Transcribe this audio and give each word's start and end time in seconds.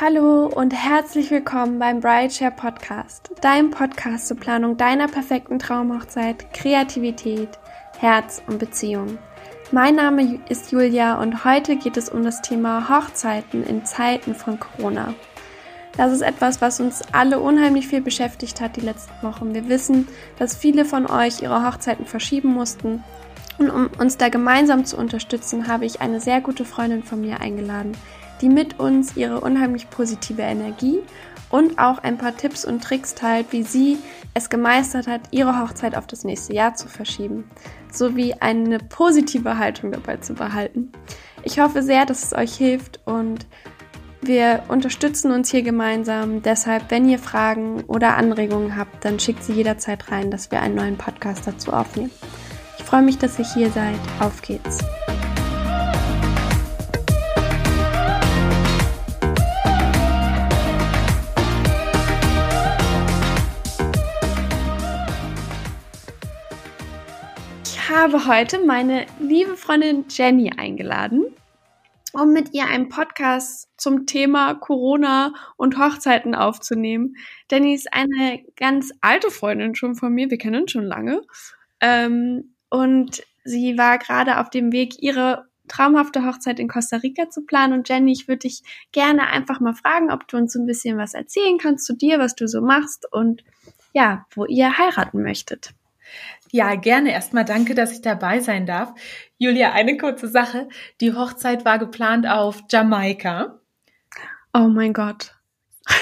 Hallo 0.00 0.46
und 0.46 0.72
herzlich 0.72 1.30
willkommen 1.30 1.78
beim 1.78 2.00
Brideshare 2.00 2.52
Podcast, 2.52 3.30
deinem 3.40 3.70
Podcast 3.70 4.28
zur 4.28 4.36
Planung 4.36 4.76
deiner 4.76 5.08
perfekten 5.08 5.58
Traumhochzeit, 5.58 6.52
Kreativität, 6.52 7.58
Herz 7.98 8.42
und 8.46 8.58
Beziehung. 8.58 9.18
Mein 9.72 9.94
Name 9.94 10.40
ist 10.48 10.72
Julia 10.72 11.20
und 11.20 11.44
heute 11.44 11.76
geht 11.76 11.96
es 11.96 12.08
um 12.08 12.22
das 12.22 12.42
Thema 12.42 12.88
Hochzeiten 12.88 13.64
in 13.64 13.84
Zeiten 13.84 14.34
von 14.34 14.60
Corona. 14.60 15.14
Das 15.96 16.12
ist 16.12 16.20
etwas, 16.20 16.60
was 16.60 16.78
uns 16.78 17.02
alle 17.12 17.40
unheimlich 17.40 17.88
viel 17.88 18.02
beschäftigt 18.02 18.60
hat 18.60 18.76
die 18.76 18.82
letzten 18.82 19.26
Wochen. 19.26 19.54
Wir 19.54 19.68
wissen, 19.68 20.08
dass 20.38 20.54
viele 20.54 20.84
von 20.84 21.06
euch 21.06 21.40
ihre 21.40 21.66
Hochzeiten 21.66 22.04
verschieben 22.04 22.52
mussten. 22.52 23.02
Und 23.58 23.70
um 23.70 23.88
uns 23.98 24.18
da 24.18 24.28
gemeinsam 24.28 24.84
zu 24.84 24.98
unterstützen, 24.98 25.68
habe 25.68 25.86
ich 25.86 26.02
eine 26.02 26.20
sehr 26.20 26.42
gute 26.42 26.66
Freundin 26.66 27.02
von 27.02 27.22
mir 27.22 27.40
eingeladen, 27.40 27.96
die 28.40 28.48
mit 28.48 28.78
uns 28.78 29.16
ihre 29.16 29.40
unheimlich 29.40 29.90
positive 29.90 30.42
Energie 30.42 31.00
und 31.50 31.78
auch 31.78 31.98
ein 31.98 32.18
paar 32.18 32.36
Tipps 32.36 32.64
und 32.64 32.82
Tricks 32.82 33.14
teilt, 33.14 33.46
wie 33.50 33.62
sie 33.62 33.98
es 34.34 34.50
gemeistert 34.50 35.06
hat, 35.06 35.22
ihre 35.30 35.60
Hochzeit 35.60 35.96
auf 35.96 36.06
das 36.06 36.24
nächste 36.24 36.54
Jahr 36.54 36.74
zu 36.74 36.88
verschieben, 36.88 37.50
sowie 37.90 38.34
eine 38.40 38.78
positive 38.78 39.58
Haltung 39.58 39.92
dabei 39.92 40.18
zu 40.18 40.34
behalten. 40.34 40.92
Ich 41.42 41.60
hoffe 41.60 41.82
sehr, 41.82 42.04
dass 42.06 42.24
es 42.24 42.32
euch 42.34 42.54
hilft 42.54 43.00
und 43.06 43.46
wir 44.20 44.64
unterstützen 44.68 45.30
uns 45.30 45.50
hier 45.50 45.62
gemeinsam. 45.62 46.42
Deshalb, 46.42 46.90
wenn 46.90 47.08
ihr 47.08 47.18
Fragen 47.18 47.84
oder 47.84 48.16
Anregungen 48.16 48.76
habt, 48.76 49.04
dann 49.04 49.20
schickt 49.20 49.44
sie 49.44 49.52
jederzeit 49.52 50.10
rein, 50.10 50.30
dass 50.30 50.50
wir 50.50 50.60
einen 50.60 50.74
neuen 50.74 50.96
Podcast 50.96 51.46
dazu 51.46 51.72
aufnehmen. 51.72 52.10
Ich 52.78 52.84
freue 52.84 53.02
mich, 53.02 53.18
dass 53.18 53.38
ihr 53.38 53.46
hier 53.54 53.70
seid. 53.70 53.98
Auf 54.20 54.42
geht's! 54.42 54.95
Habe 68.06 68.26
heute 68.28 68.64
meine 68.64 69.04
liebe 69.18 69.56
Freundin 69.56 70.04
Jenny 70.08 70.52
eingeladen, 70.56 71.24
um 72.12 72.32
mit 72.32 72.54
ihr 72.54 72.66
einen 72.66 72.88
Podcast 72.88 73.68
zum 73.76 74.06
Thema 74.06 74.54
Corona 74.54 75.34
und 75.56 75.76
Hochzeiten 75.76 76.36
aufzunehmen. 76.36 77.16
Jenny 77.50 77.74
ist 77.74 77.92
eine 77.92 78.44
ganz 78.54 78.92
alte 79.00 79.32
Freundin 79.32 79.74
schon 79.74 79.96
von 79.96 80.12
mir, 80.12 80.30
wir 80.30 80.38
kennen 80.38 80.62
uns 80.62 80.70
schon 80.70 80.84
lange. 80.84 81.20
Ähm, 81.80 82.54
und 82.70 83.24
sie 83.42 83.76
war 83.76 83.98
gerade 83.98 84.38
auf 84.38 84.50
dem 84.50 84.70
Weg, 84.70 85.02
ihre 85.02 85.46
traumhafte 85.66 86.24
Hochzeit 86.24 86.60
in 86.60 86.68
Costa 86.68 86.98
Rica 86.98 87.28
zu 87.28 87.44
planen. 87.44 87.72
Und 87.72 87.88
Jenny, 87.88 88.12
ich 88.12 88.28
würde 88.28 88.46
dich 88.46 88.62
gerne 88.92 89.26
einfach 89.26 89.58
mal 89.58 89.74
fragen, 89.74 90.12
ob 90.12 90.28
du 90.28 90.36
uns 90.36 90.54
ein 90.54 90.66
bisschen 90.66 90.96
was 90.96 91.14
erzählen 91.14 91.58
kannst 91.58 91.84
zu 91.84 91.96
dir, 91.96 92.20
was 92.20 92.36
du 92.36 92.46
so 92.46 92.60
machst 92.60 93.12
und 93.12 93.42
ja, 93.94 94.26
wo 94.36 94.44
ihr 94.44 94.78
heiraten 94.78 95.24
möchtet. 95.24 95.74
Ja, 96.52 96.74
gerne. 96.74 97.12
Erstmal 97.12 97.44
danke, 97.44 97.74
dass 97.74 97.92
ich 97.92 98.02
dabei 98.02 98.40
sein 98.40 98.66
darf. 98.66 98.92
Julia, 99.38 99.72
eine 99.72 99.96
kurze 99.96 100.28
Sache. 100.28 100.68
Die 101.00 101.12
Hochzeit 101.12 101.64
war 101.64 101.78
geplant 101.78 102.26
auf 102.26 102.62
Jamaika. 102.70 103.60
Oh 104.54 104.68
mein 104.68 104.92
Gott. 104.92 105.34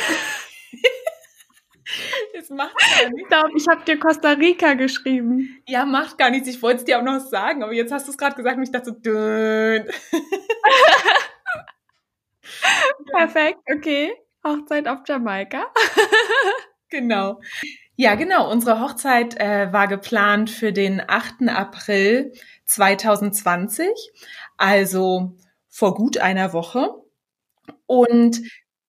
Es 2.36 2.51
macht 2.51 2.75
gar 2.77 3.11
nichts. 3.11 3.23
Ich 3.23 3.28
glaube, 3.28 3.51
ich 3.56 3.69
habe 3.69 3.84
dir 3.84 3.98
Costa 3.98 4.31
Rica 4.33 4.75
geschrieben. 4.75 5.62
Ja, 5.67 5.84
macht 5.84 6.19
gar 6.19 6.31
nichts. 6.31 6.48
Ich 6.48 6.61
wollte 6.61 6.79
es 6.79 6.84
dir 6.84 6.98
auch 6.98 7.03
noch 7.03 7.20
sagen, 7.20 7.62
aber 7.62 7.73
jetzt 7.73 7.92
hast 7.92 8.06
du 8.06 8.11
es 8.11 8.19
gerade 8.19 8.36
gesagt 8.36 8.56
und 8.56 8.64
ich 8.64 8.73
dachte 8.73 8.86
so, 8.86 8.92
dünn. 8.92 9.89
Perfekt, 13.12 13.61
okay. 13.73 14.12
Hochzeit 14.45 14.89
auf 14.89 15.01
Jamaika. 15.06 15.67
genau. 16.91 17.41
Ja, 17.97 18.17
genau. 18.17 18.50
Unsere 18.50 18.81
Hochzeit 18.81 19.39
äh, 19.39 19.73
war 19.73 19.86
geplant 19.86 20.51
für 20.51 20.73
den 20.73 21.01
8. 21.07 21.48
April 21.48 22.33
2020, 22.64 23.86
also 24.57 25.36
vor 25.69 25.95
gut 25.95 26.19
einer 26.19 26.52
Woche. 26.52 26.91
Und 27.86 28.41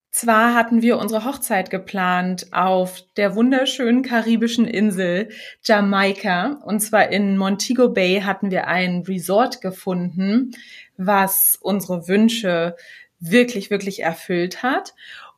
zwar 0.09 0.55
hatten 0.55 0.81
wir 0.81 0.97
unsere 0.97 1.23
Hochzeit 1.23 1.69
geplant 1.69 2.47
auf 2.51 3.03
der 3.15 3.35
wunderschönen 3.35 4.01
karibischen 4.01 4.65
Insel 4.65 5.29
Jamaika. 5.63 6.61
Und 6.65 6.79
zwar 6.79 7.09
in 7.09 7.37
Montego 7.37 7.89
Bay 7.89 8.21
hatten 8.21 8.49
wir 8.49 8.67
ein 8.67 9.03
Resort 9.07 9.61
gefunden, 9.61 10.51
was 10.97 11.59
unsere 11.61 12.07
Wünsche 12.07 12.75
wirklich, 13.19 13.69
wirklich 13.69 14.01
erfüllt 14.01 14.63
hat. 14.63 14.95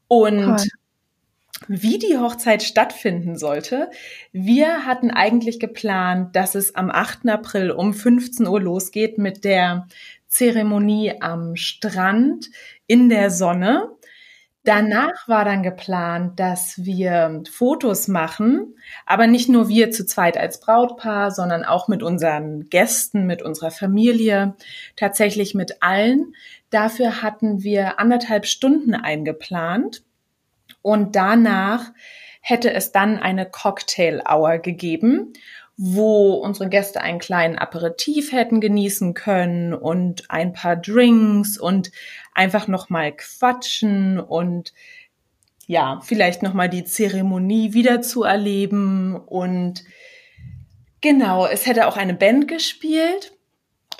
Und 0.08 0.46
Toll 0.46 0.68
wie 1.68 2.00
die 2.00 2.18
Hochzeit 2.18 2.64
stattfinden 2.64 3.38
sollte. 3.38 3.90
Wir 4.32 4.86
hatten 4.86 5.12
eigentlich 5.12 5.60
geplant, 5.60 6.36
dass 6.36 6.56
es 6.56 6.76
am 6.76 6.90
8. 6.90 7.28
April 7.30 7.72
um 7.72 7.94
15 7.94 8.48
Uhr 8.48 8.62
losgeht 8.62 9.18
mit 9.18 9.44
der 9.44 9.88
Zeremonie 10.28 11.22
am 11.22 11.56
Strand 11.56 12.50
in 12.86 13.10
der 13.10 13.30
Sonne. 13.30 13.92
Danach 14.68 15.30
war 15.30 15.46
dann 15.46 15.64
geplant, 15.64 16.42
dass 16.42 16.84
wir 16.84 17.42
Fotos 17.50 18.10
machen, 18.10 18.76
aber 19.06 19.26
nicht 19.26 19.48
nur 19.48 19.70
wir 19.70 19.92
zu 19.92 20.06
zweit 20.06 20.38
als 20.38 20.60
Brautpaar, 20.60 21.32
sondern 21.32 21.64
auch 21.64 21.88
mit 21.88 22.04
unseren 22.04 22.70
Gästen, 22.70 23.26
mit 23.26 23.42
unserer 23.42 23.72
Familie, 23.72 24.58
tatsächlich 24.98 25.56
mit 25.56 25.82
allen. 25.82 26.36
Dafür 26.70 27.22
hatten 27.22 27.64
wir 27.64 27.98
anderthalb 27.98 28.46
Stunden 28.46 28.94
eingeplant. 28.94 30.04
Und 30.88 31.18
danach 31.18 31.92
hätte 32.40 32.74
es 32.74 32.94
dann 32.94 33.20
eine 33.20 33.46
Cocktail-Hour 33.46 34.59
gegeben, 34.59 35.34
wo 35.75 36.36
unsere 36.36 36.70
Gäste 36.70 37.02
einen 37.02 37.20
kleinen 37.20 37.58
Aperitif 37.58 38.31
hätten 38.31 38.62
genießen 38.62 39.14
können 39.14 39.74
und 39.74 40.31
ein 40.31 40.53
paar 40.53 40.78
Drinks 40.78 41.58
und 41.58 41.92
einfach 42.34 42.70
noch 42.70 42.90
mal 42.90 43.12
quatschen 43.12 44.18
und 44.18 44.74
ja, 45.66 46.00
vielleicht 46.06 46.42
noch 46.42 46.53
mal 46.53 46.70
die 46.70 46.86
Zeremonie 46.86 47.74
wieder 47.74 48.02
zu 48.02 48.24
erleben 48.24 49.14
und 49.18 49.84
genau, 51.02 51.48
es 51.48 51.66
hätte 51.66 51.86
auch 51.86 51.98
eine 51.98 52.14
Band 52.14 52.48
gespielt. 52.48 53.34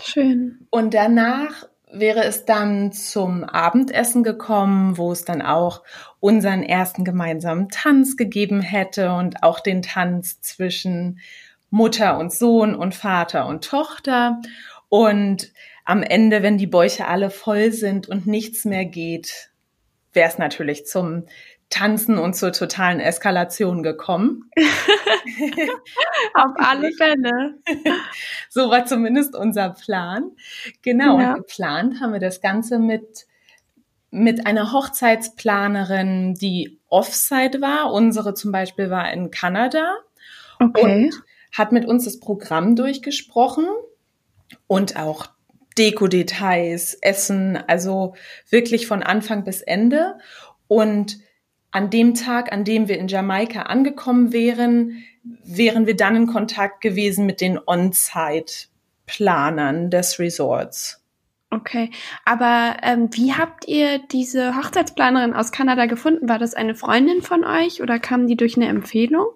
Schön. 0.02 0.66
Und 0.70 0.94
danach 0.94 1.68
wäre 1.92 2.24
es 2.24 2.46
dann 2.46 2.92
zum 2.92 3.44
Abendessen 3.44 4.24
gekommen, 4.24 4.98
wo 4.98 5.12
es 5.12 5.24
dann 5.26 5.42
auch 5.42 5.84
unseren 6.20 6.64
ersten 6.64 7.06
gemeinsamen 7.06 7.70
Tanz 7.70 8.18
gegeben 8.18 8.62
hätte 8.62 9.14
und 9.14 9.44
auch 9.44 9.60
den 9.60 9.82
Tanz 9.82 10.42
zwischen 10.42 11.20
Mutter 11.70 12.18
und 12.18 12.34
Sohn 12.34 12.76
und 12.76 12.96
Vater 12.96 13.48
und 13.48 13.64
Tochter. 13.64 14.42
Und 14.90 15.54
am 15.86 16.04
Ende, 16.04 16.44
wenn 16.44 16.58
die 16.58 16.68
Bäuche 16.68 17.08
alle 17.08 17.30
voll 17.30 17.72
sind 17.72 18.08
und 18.10 18.28
nichts 18.28 18.66
mehr 18.66 18.86
geht, 18.86 19.52
wäre 20.14 20.30
es 20.30 20.38
natürlich 20.38 20.86
zum 20.86 21.24
Tanzen 21.70 22.18
und 22.18 22.36
zur 22.36 22.54
totalen 22.54 23.00
Eskalation 23.00 23.84
gekommen. 23.84 24.50
Auf 26.34 26.52
alle 26.56 26.92
Fälle. 26.94 27.60
so 28.50 28.70
war 28.70 28.86
zumindest 28.86 29.36
unser 29.36 29.72
Plan. 29.72 30.32
Genau, 30.82 31.20
ja. 31.20 31.34
und 31.34 31.38
geplant 31.40 32.00
haben 32.00 32.14
wir 32.14 32.22
das 32.22 32.40
Ganze 32.40 32.80
mit, 32.80 33.26
mit 34.12 34.48
einer 34.48 34.72
Hochzeitsplanerin, 34.72 36.36
die 36.36 36.80
Offside 36.88 37.60
war. 37.62 37.92
Unsere 37.92 38.34
zum 38.34 38.54
Beispiel 38.54 38.90
war 38.90 39.12
in 39.12 39.30
Kanada. 39.30 39.96
Okay. 40.60 40.82
Und 41.10 41.22
hat 41.52 41.74
mit 41.74 41.86
uns 41.86 42.06
das 42.06 42.20
Programm 42.20 42.76
durchgesprochen 42.76 43.66
und 44.68 44.96
auch 44.98 45.28
Deko-Details, 45.78 46.98
Essen, 47.02 47.58
also 47.68 48.16
wirklich 48.50 48.88
von 48.88 49.04
Anfang 49.04 49.44
bis 49.44 49.62
Ende. 49.62 50.18
Und 50.68 51.18
an 51.72 51.90
dem 51.90 52.14
Tag, 52.14 52.52
an 52.52 52.64
dem 52.64 52.88
wir 52.88 52.98
in 52.98 53.08
Jamaika 53.08 53.64
angekommen 53.64 54.32
wären, 54.34 55.04
wären 55.44 55.88
wir 55.88 55.96
dann 55.96 56.16
in 56.16 56.28
Kontakt 56.28 56.82
gewesen 56.82 57.26
mit 57.26 57.42
den 57.42 57.60
On-Site-Planern 57.66 59.90
des 59.90 60.20
Resorts. 60.20 61.02
Okay, 61.50 61.92
aber 62.26 62.76
ähm, 62.84 63.10
wie 63.14 63.34
habt 63.34 63.66
ihr 63.68 64.00
diese 64.12 64.58
Hochzeitsplanerin 64.58 65.34
aus 65.34 65.54
Kanada 65.54 65.86
gefunden? 65.86 66.28
War 66.28 66.40
das 66.40 66.54
eine 66.54 66.76
Freundin 66.76 67.22
von 67.22 67.46
euch 67.46 67.82
oder 67.82 68.00
kam 68.00 68.28
die 68.28 68.36
durch 68.36 68.58
eine 68.58 68.68
Empfehlung? 68.68 69.28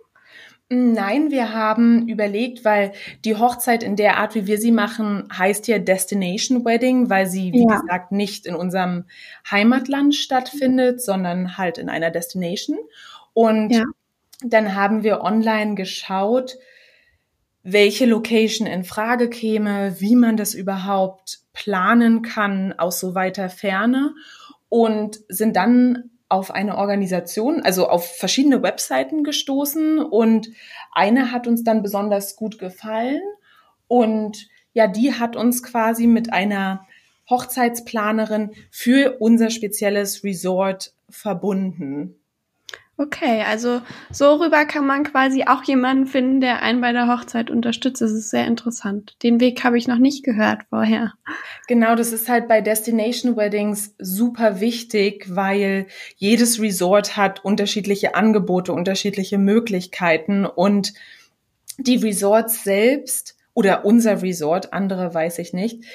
Nein, 0.74 1.32
wir 1.32 1.54
haben 1.54 2.08
überlegt, 2.08 2.64
weil 2.64 2.94
die 3.26 3.36
Hochzeit 3.36 3.84
in 3.84 3.98
der 3.98 4.20
Art, 4.20 4.36
wie 4.36 4.48
wir 4.48 4.58
sie 4.58 4.72
machen, 4.72 5.28
heißt 5.38 5.68
ja 5.68 5.80
Destination 5.80 6.64
Wedding, 6.64 7.10
weil 7.10 7.28
sie, 7.28 7.52
wie 7.52 7.68
ja. 7.68 7.82
gesagt, 7.82 8.14
nicht 8.14 8.46
in 8.46 8.56
unserem 8.56 9.04
Heimatland 9.50 10.16
stattfindet, 10.16 11.02
sondern 11.02 11.58
halt 11.58 11.78
in 11.78 11.90
einer 11.90 12.10
Destination. 12.10 12.78
Und 13.34 13.72
ja. 13.72 13.84
dann 14.46 14.74
haben 14.74 15.04
wir 15.04 15.24
online 15.24 15.76
geschaut, 15.76 16.58
welche 17.64 18.06
Location 18.06 18.66
in 18.66 18.86
Frage 18.86 19.30
käme, 19.30 20.00
wie 20.00 20.16
man 20.16 20.38
das 20.38 20.54
überhaupt 20.54 21.40
planen 21.52 22.22
kann 22.22 22.72
aus 22.78 23.02
so 23.02 23.14
weiter 23.14 23.50
Ferne. 23.50 24.14
und 24.70 25.20
sind 25.28 25.58
dann 25.58 26.11
auf 26.32 26.52
eine 26.52 26.78
Organisation, 26.78 27.62
also 27.62 27.88
auf 27.90 28.16
verschiedene 28.16 28.64
Webseiten 28.64 29.24
gestoßen 29.24 30.00
und 30.00 30.50
eine 30.94 31.32
hat 31.32 31.48
uns 31.48 31.64
dann 31.64 31.84
besonders 31.84 32.36
gut 32.36 32.58
gefallen 32.58 33.22
und 33.88 34.48
ja, 34.74 34.88
die 34.88 35.14
hat 35.14 35.36
uns 35.36 35.64
quasi 35.64 36.08
mit 36.08 36.32
einer 36.32 36.88
Hochzeitsplanerin 37.30 38.52
für 38.70 39.18
unser 39.20 39.50
spezielles 39.50 40.24
Resort 40.24 40.94
verbunden. 41.10 42.21
Okay, 43.02 43.42
also 43.42 43.82
so 44.12 44.36
rüber 44.36 44.66
kann 44.66 44.86
man 44.86 45.04
quasi 45.04 45.46
auch 45.48 45.64
jemanden 45.64 46.06
finden, 46.06 46.40
der 46.40 46.62
einen 46.62 46.82
bei 46.82 46.92
der 46.92 47.08
Hochzeit 47.08 47.50
unterstützt. 47.50 48.00
Das 48.00 48.12
ist 48.12 48.30
sehr 48.30 48.46
interessant. 48.46 49.16
Den 49.24 49.40
Weg 49.40 49.64
habe 49.64 49.76
ich 49.80 49.88
noch 49.88 49.98
nicht 49.98 50.24
gehört 50.24 50.66
vorher. 50.70 51.14
Genau, 51.68 51.96
das 51.96 52.14
ist 52.14 52.30
halt 52.30 52.48
bei 52.48 52.62
Destination 52.62 53.36
Weddings 53.36 53.96
super 53.98 54.60
wichtig, 54.60 55.26
weil 55.36 55.88
jedes 56.18 56.62
Resort 56.62 57.18
hat 57.18 57.44
unterschiedliche 57.44 58.14
Angebote, 58.14 58.72
unterschiedliche 58.72 59.40
Möglichkeiten 59.40 60.46
und 60.46 60.94
die 61.80 61.96
Resorts 61.96 62.64
selbst 62.64 63.36
oder 63.56 63.84
unser 63.84 64.22
Resort, 64.22 64.74
andere 64.74 65.12
weiß 65.12 65.40
ich 65.40 65.54
nicht, 65.54 65.86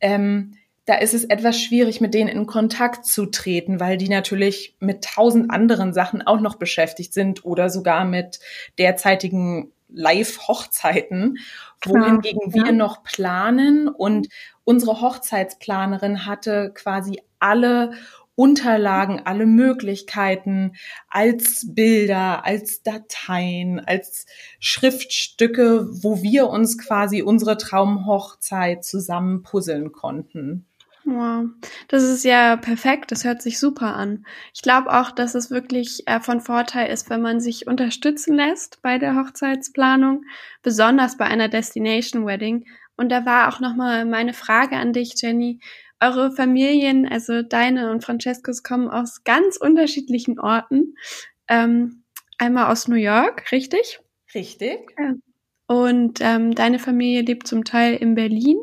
ähm, 0.00 0.54
da 0.86 0.96
ist 0.96 1.14
es 1.14 1.24
etwas 1.24 1.60
schwierig, 1.60 2.00
mit 2.00 2.12
denen 2.12 2.28
in 2.28 2.46
Kontakt 2.46 3.06
zu 3.06 3.26
treten, 3.26 3.80
weil 3.80 3.96
die 3.96 4.08
natürlich 4.08 4.76
mit 4.80 5.04
tausend 5.04 5.50
anderen 5.50 5.94
Sachen 5.94 6.22
auch 6.22 6.40
noch 6.40 6.56
beschäftigt 6.56 7.14
sind 7.14 7.44
oder 7.44 7.70
sogar 7.70 8.04
mit 8.04 8.40
derzeitigen 8.78 9.72
Live-Hochzeiten, 9.88 11.38
wohingegen 11.84 12.50
ja. 12.50 12.64
wir 12.66 12.72
noch 12.72 13.02
planen 13.02 13.88
und 13.88 14.28
unsere 14.64 15.00
Hochzeitsplanerin 15.00 16.26
hatte 16.26 16.72
quasi 16.74 17.22
alle 17.38 17.92
Unterlagen, 18.36 19.22
alle 19.24 19.46
Möglichkeiten 19.46 20.72
als 21.08 21.66
Bilder, 21.72 22.44
als 22.44 22.82
Dateien, 22.82 23.78
als 23.78 24.26
Schriftstücke, 24.58 25.86
wo 26.02 26.20
wir 26.20 26.48
uns 26.48 26.76
quasi 26.76 27.22
unsere 27.22 27.56
Traumhochzeit 27.56 28.84
zusammen 28.84 29.42
puzzeln 29.42 29.92
konnten. 29.92 30.66
Wow, 31.06 31.50
das 31.88 32.02
ist 32.02 32.24
ja 32.24 32.56
perfekt. 32.56 33.12
Das 33.12 33.24
hört 33.24 33.42
sich 33.42 33.58
super 33.58 33.94
an. 33.94 34.24
Ich 34.54 34.62
glaube 34.62 34.90
auch, 34.90 35.10
dass 35.10 35.34
es 35.34 35.50
wirklich 35.50 36.02
äh, 36.06 36.18
von 36.20 36.40
Vorteil 36.40 36.90
ist, 36.90 37.10
wenn 37.10 37.20
man 37.20 37.40
sich 37.40 37.66
unterstützen 37.66 38.36
lässt 38.36 38.80
bei 38.80 38.96
der 38.98 39.14
Hochzeitsplanung, 39.14 40.24
besonders 40.62 41.18
bei 41.18 41.26
einer 41.26 41.48
Destination 41.48 42.24
Wedding. 42.24 42.66
Und 42.96 43.10
da 43.10 43.26
war 43.26 43.48
auch 43.48 43.60
nochmal 43.60 44.06
meine 44.06 44.32
Frage 44.32 44.76
an 44.76 44.94
dich, 44.94 45.14
Jenny. 45.20 45.60
Eure 46.00 46.32
Familien, 46.32 47.06
also 47.06 47.42
deine 47.42 47.90
und 47.90 48.02
Francescos, 48.02 48.62
kommen 48.62 48.88
aus 48.88 49.24
ganz 49.24 49.58
unterschiedlichen 49.58 50.38
Orten. 50.40 50.94
Ähm, 51.48 52.04
einmal 52.38 52.72
aus 52.72 52.88
New 52.88 52.96
York, 52.96 53.52
richtig? 53.52 54.00
Richtig. 54.34 54.94
Ja. 54.98 55.14
Und 55.66 56.20
ähm, 56.22 56.54
deine 56.54 56.78
Familie 56.78 57.22
lebt 57.22 57.46
zum 57.46 57.64
Teil 57.64 57.96
in 57.96 58.14
Berlin. 58.14 58.56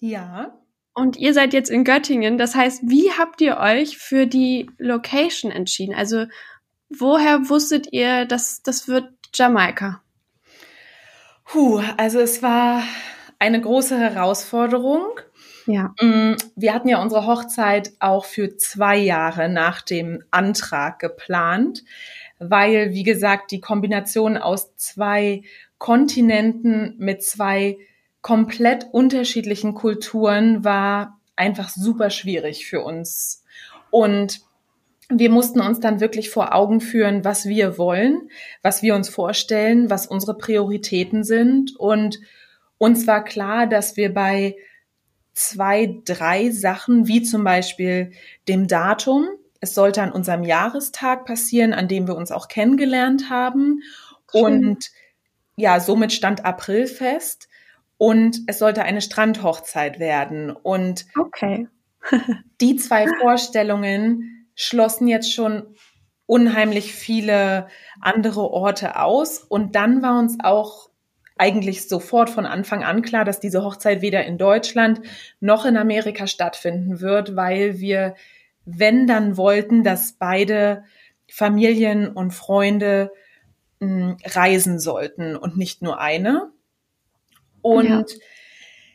Ja. 0.00 0.61
Und 0.94 1.16
ihr 1.16 1.32
seid 1.32 1.54
jetzt 1.54 1.70
in 1.70 1.84
Göttingen. 1.84 2.36
Das 2.36 2.54
heißt, 2.54 2.82
wie 2.84 3.10
habt 3.12 3.40
ihr 3.40 3.58
euch 3.58 3.96
für 3.96 4.26
die 4.26 4.70
Location 4.78 5.50
entschieden? 5.50 5.94
Also, 5.94 6.26
woher 6.90 7.48
wusstet 7.48 7.92
ihr, 7.92 8.26
dass 8.26 8.62
das 8.62 8.88
wird 8.88 9.08
Jamaika? 9.34 10.02
Puh, 11.44 11.82
also 11.96 12.20
es 12.20 12.42
war 12.42 12.82
eine 13.38 13.60
große 13.60 13.98
Herausforderung. 13.98 15.06
Ja. 15.66 15.94
Mm, 16.00 16.36
wir 16.56 16.74
hatten 16.74 16.88
ja 16.88 17.00
unsere 17.02 17.26
Hochzeit 17.26 17.92
auch 17.98 18.24
für 18.24 18.56
zwei 18.56 18.96
Jahre 18.96 19.48
nach 19.48 19.82
dem 19.82 20.22
Antrag 20.30 20.98
geplant, 20.98 21.84
weil, 22.38 22.92
wie 22.92 23.02
gesagt, 23.02 23.50
die 23.50 23.60
Kombination 23.60 24.36
aus 24.36 24.76
zwei 24.76 25.42
Kontinenten 25.78 26.94
mit 26.98 27.22
zwei 27.22 27.78
komplett 28.22 28.86
unterschiedlichen 28.92 29.74
Kulturen 29.74 30.64
war 30.64 31.20
einfach 31.36 31.68
super 31.68 32.08
schwierig 32.10 32.66
für 32.66 32.82
uns. 32.82 33.44
Und 33.90 34.40
wir 35.08 35.28
mussten 35.28 35.60
uns 35.60 35.80
dann 35.80 36.00
wirklich 36.00 36.30
vor 36.30 36.54
Augen 36.54 36.80
führen, 36.80 37.24
was 37.24 37.46
wir 37.46 37.76
wollen, 37.76 38.30
was 38.62 38.82
wir 38.82 38.94
uns 38.94 39.08
vorstellen, 39.08 39.90
was 39.90 40.06
unsere 40.06 40.38
Prioritäten 40.38 41.24
sind. 41.24 41.76
Und 41.76 42.20
uns 42.78 43.06
war 43.06 43.24
klar, 43.24 43.66
dass 43.66 43.96
wir 43.96 44.14
bei 44.14 44.56
zwei, 45.34 46.00
drei 46.04 46.50
Sachen, 46.50 47.08
wie 47.08 47.22
zum 47.22 47.44
Beispiel 47.44 48.12
dem 48.48 48.68
Datum, 48.68 49.28
es 49.60 49.74
sollte 49.74 50.02
an 50.02 50.12
unserem 50.12 50.44
Jahrestag 50.44 51.24
passieren, 51.24 51.72
an 51.72 51.88
dem 51.88 52.06
wir 52.06 52.16
uns 52.16 52.32
auch 52.32 52.48
kennengelernt 52.48 53.30
haben. 53.30 53.82
Schön. 54.30 54.42
Und 54.42 54.90
ja, 55.56 55.80
somit 55.80 56.12
stand 56.12 56.44
April 56.44 56.86
fest 56.86 57.48
und 58.02 58.40
es 58.48 58.58
sollte 58.58 58.82
eine 58.82 59.00
Strandhochzeit 59.00 60.00
werden. 60.00 60.50
Und 60.50 61.06
okay. 61.16 61.68
die 62.60 62.74
zwei 62.74 63.06
Vorstellungen 63.06 64.48
schlossen 64.56 65.06
jetzt 65.06 65.32
schon 65.32 65.76
unheimlich 66.26 66.92
viele 66.92 67.68
andere 68.00 68.40
Orte 68.50 68.98
aus. 68.98 69.38
Und 69.38 69.76
dann 69.76 70.02
war 70.02 70.18
uns 70.18 70.38
auch 70.42 70.90
eigentlich 71.38 71.88
sofort 71.88 72.28
von 72.28 72.44
Anfang 72.44 72.82
an 72.82 73.02
klar, 73.02 73.24
dass 73.24 73.38
diese 73.38 73.62
Hochzeit 73.62 74.02
weder 74.02 74.24
in 74.24 74.36
Deutschland 74.36 75.02
noch 75.38 75.64
in 75.64 75.76
Amerika 75.76 76.26
stattfinden 76.26 77.00
wird, 77.00 77.36
weil 77.36 77.78
wir, 77.78 78.16
wenn 78.64 79.06
dann 79.06 79.36
wollten, 79.36 79.84
dass 79.84 80.14
beide 80.14 80.82
Familien 81.30 82.08
und 82.08 82.32
Freunde 82.32 83.12
mh, 83.78 84.16
reisen 84.24 84.80
sollten 84.80 85.36
und 85.36 85.56
nicht 85.56 85.82
nur 85.82 86.00
eine. 86.00 86.50
Und 87.62 88.10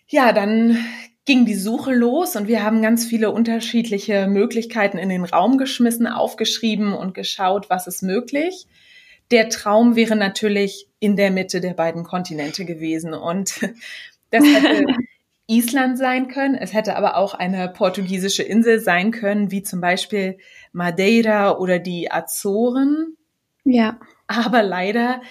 ja. 0.09 0.27
ja, 0.27 0.33
dann 0.33 0.77
ging 1.25 1.45
die 1.45 1.55
Suche 1.55 1.93
los 1.93 2.35
und 2.35 2.47
wir 2.47 2.63
haben 2.63 2.81
ganz 2.81 3.05
viele 3.05 3.31
unterschiedliche 3.31 4.27
Möglichkeiten 4.27 4.97
in 4.97 5.09
den 5.09 5.25
Raum 5.25 5.57
geschmissen, 5.57 6.07
aufgeschrieben 6.07 6.93
und 6.93 7.13
geschaut, 7.13 7.69
was 7.69 7.85
ist 7.85 8.01
möglich. 8.01 8.67
Der 9.29 9.49
Traum 9.49 9.97
wäre 9.97 10.15
natürlich 10.15 10.87
in 10.99 11.17
der 11.17 11.31
Mitte 11.31 11.59
der 11.59 11.73
beiden 11.73 12.03
Kontinente 12.03 12.63
gewesen 12.63 13.13
und 13.13 13.59
das 14.31 14.45
hätte 14.45 14.85
Island 15.47 15.97
sein 15.97 16.29
können. 16.29 16.55
Es 16.55 16.73
hätte 16.73 16.95
aber 16.95 17.17
auch 17.17 17.33
eine 17.33 17.69
portugiesische 17.69 18.43
Insel 18.43 18.79
sein 18.79 19.11
können, 19.11 19.51
wie 19.51 19.63
zum 19.63 19.81
Beispiel 19.81 20.37
Madeira 20.71 21.57
oder 21.57 21.79
die 21.79 22.11
Azoren. 22.11 23.17
Ja. 23.65 23.99
Aber 24.27 24.63
leider 24.63 25.21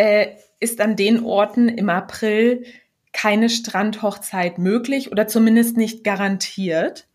äh, 0.00 0.36
ist 0.60 0.80
an 0.80 0.96
den 0.96 1.22
Orten 1.24 1.68
im 1.68 1.90
April 1.90 2.64
keine 3.12 3.50
Strandhochzeit 3.50 4.56
möglich 4.56 5.12
oder 5.12 5.26
zumindest 5.26 5.76
nicht 5.76 6.04
garantiert 6.04 7.06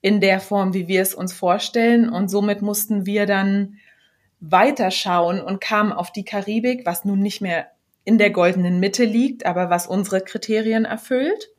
in 0.00 0.20
der 0.20 0.40
Form, 0.40 0.72
wie 0.72 0.88
wir 0.88 1.02
es 1.02 1.14
uns 1.14 1.34
vorstellen. 1.34 2.08
Und 2.08 2.28
somit 2.28 2.62
mussten 2.62 3.04
wir 3.04 3.26
dann 3.26 3.76
weiterschauen 4.40 5.42
und 5.42 5.60
kamen 5.60 5.92
auf 5.92 6.10
die 6.10 6.24
Karibik, 6.24 6.86
was 6.86 7.04
nun 7.04 7.20
nicht 7.20 7.42
mehr 7.42 7.66
in 8.04 8.16
der 8.16 8.30
goldenen 8.30 8.80
Mitte 8.80 9.04
liegt, 9.04 9.44
aber 9.44 9.68
was 9.68 9.86
unsere 9.86 10.22
Kriterien 10.22 10.86
erfüllt. 10.86 11.50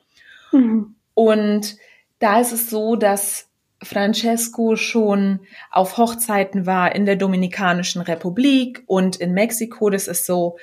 Mhm. 0.52 0.96
Und 1.14 1.78
da 2.18 2.42
ist 2.42 2.52
es 2.52 2.72
so, 2.72 2.96
dass 2.96 3.48
Francesco 3.84 4.76
schon 4.76 5.42
auf 5.72 5.98
Hochzeiten 5.98 6.66
war 6.66 6.96
in 6.96 7.06
der 7.06 7.16
Dominikanischen 7.16 8.02
Republik 8.02 8.84
und 8.88 9.18
in 9.18 9.34
Mexiko. 9.34 9.90
Das 9.90 10.08
ist 10.08 10.26
so 10.26 10.58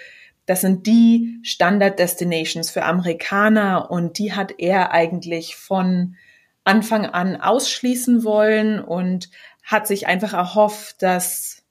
das 0.50 0.62
sind 0.62 0.88
die 0.88 1.38
Standard 1.44 2.00
Destinations 2.00 2.72
für 2.72 2.82
Amerikaner 2.82 3.88
und 3.88 4.18
die 4.18 4.32
hat 4.32 4.54
er 4.58 4.90
eigentlich 4.90 5.54
von 5.54 6.16
Anfang 6.64 7.06
an 7.06 7.40
ausschließen 7.40 8.24
wollen 8.24 8.80
und 8.80 9.30
hat 9.62 9.86
sich 9.86 10.08
einfach 10.08 10.32
erhofft, 10.32 11.02
dass 11.02 11.62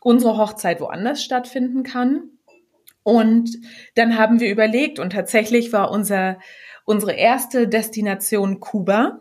unsere 0.00 0.36
Hochzeit 0.36 0.80
woanders 0.82 1.24
stattfinden 1.24 1.84
kann. 1.84 2.24
Und 3.02 3.50
dann 3.94 4.18
haben 4.18 4.40
wir 4.40 4.50
überlegt 4.50 4.98
und 4.98 5.14
tatsächlich 5.14 5.72
war 5.72 5.90
unser, 5.90 6.38
unsere 6.84 7.12
erste 7.12 7.66
Destination 7.66 8.60
Kuba. 8.60 9.20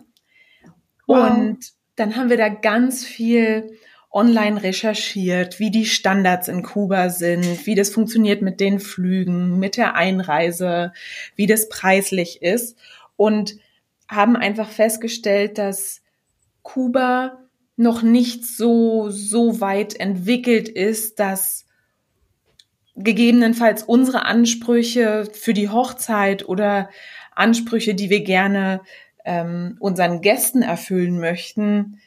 Wow. 1.08 1.32
Und 1.32 1.72
dann 1.96 2.16
haben 2.16 2.30
wir 2.30 2.38
da 2.38 2.50
ganz 2.50 3.04
viel 3.04 3.72
online 4.12 4.62
recherchiert, 4.64 5.60
wie 5.60 5.72
die 5.72 5.86
Standards 5.86 6.48
in 6.48 6.64
Kuba 6.64 7.10
sind, 7.10 7.66
wie 7.66 7.76
das 7.76 7.90
funktioniert 7.90 8.42
mit 8.42 8.60
den 8.60 8.80
Flügen, 8.80 9.60
mit 9.60 9.78
der 9.78 9.96
Einreise, 9.96 10.94
wie 11.36 11.48
das 11.48 11.70
preislich 11.70 12.42
ist 12.42 12.78
und 13.16 13.56
haben 14.08 14.36
einfach 14.36 14.70
festgestellt, 14.70 15.58
dass 15.58 16.02
Kuba 16.62 17.40
noch 17.76 18.02
nicht 18.02 18.46
so, 18.46 19.10
so 19.10 19.62
weit 19.62 20.00
entwickelt 20.00 20.70
ist, 20.70 21.20
dass 21.20 21.66
gegebenenfalls 22.96 23.84
unsere 23.84 24.26
Ansprüche 24.26 25.28
für 25.32 25.54
die 25.54 25.70
Hochzeit 25.70 26.48
oder 26.48 26.90
Ansprüche, 27.36 27.94
die 27.94 28.10
wir 28.10 28.24
gerne 28.24 28.82
ähm, 29.28 29.76
unseren 29.80 30.22
Gästen 30.22 30.62
erfüllen 30.62 31.20
möchten, 31.20 32.00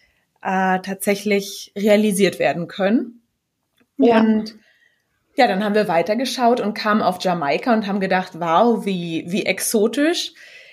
äh, 0.42 0.80
tatsächlich 0.80 1.72
realisiert 1.76 2.38
werden 2.38 2.66
können. 2.66 3.20
Ja. 3.98 4.20
Und 4.20 4.56
ja, 5.36 5.46
dann 5.46 5.62
haben 5.62 5.74
wir 5.74 5.86
weitergeschaut 5.86 6.60
und 6.60 6.74
kamen 6.74 7.02
auf 7.02 7.22
Jamaika 7.22 7.72
und 7.74 7.86
haben 7.86 8.00
gedacht, 8.00 8.32
wow, 8.40 8.84
wie, 8.84 9.24
wie 9.28 9.44
exotisch. 9.46 10.32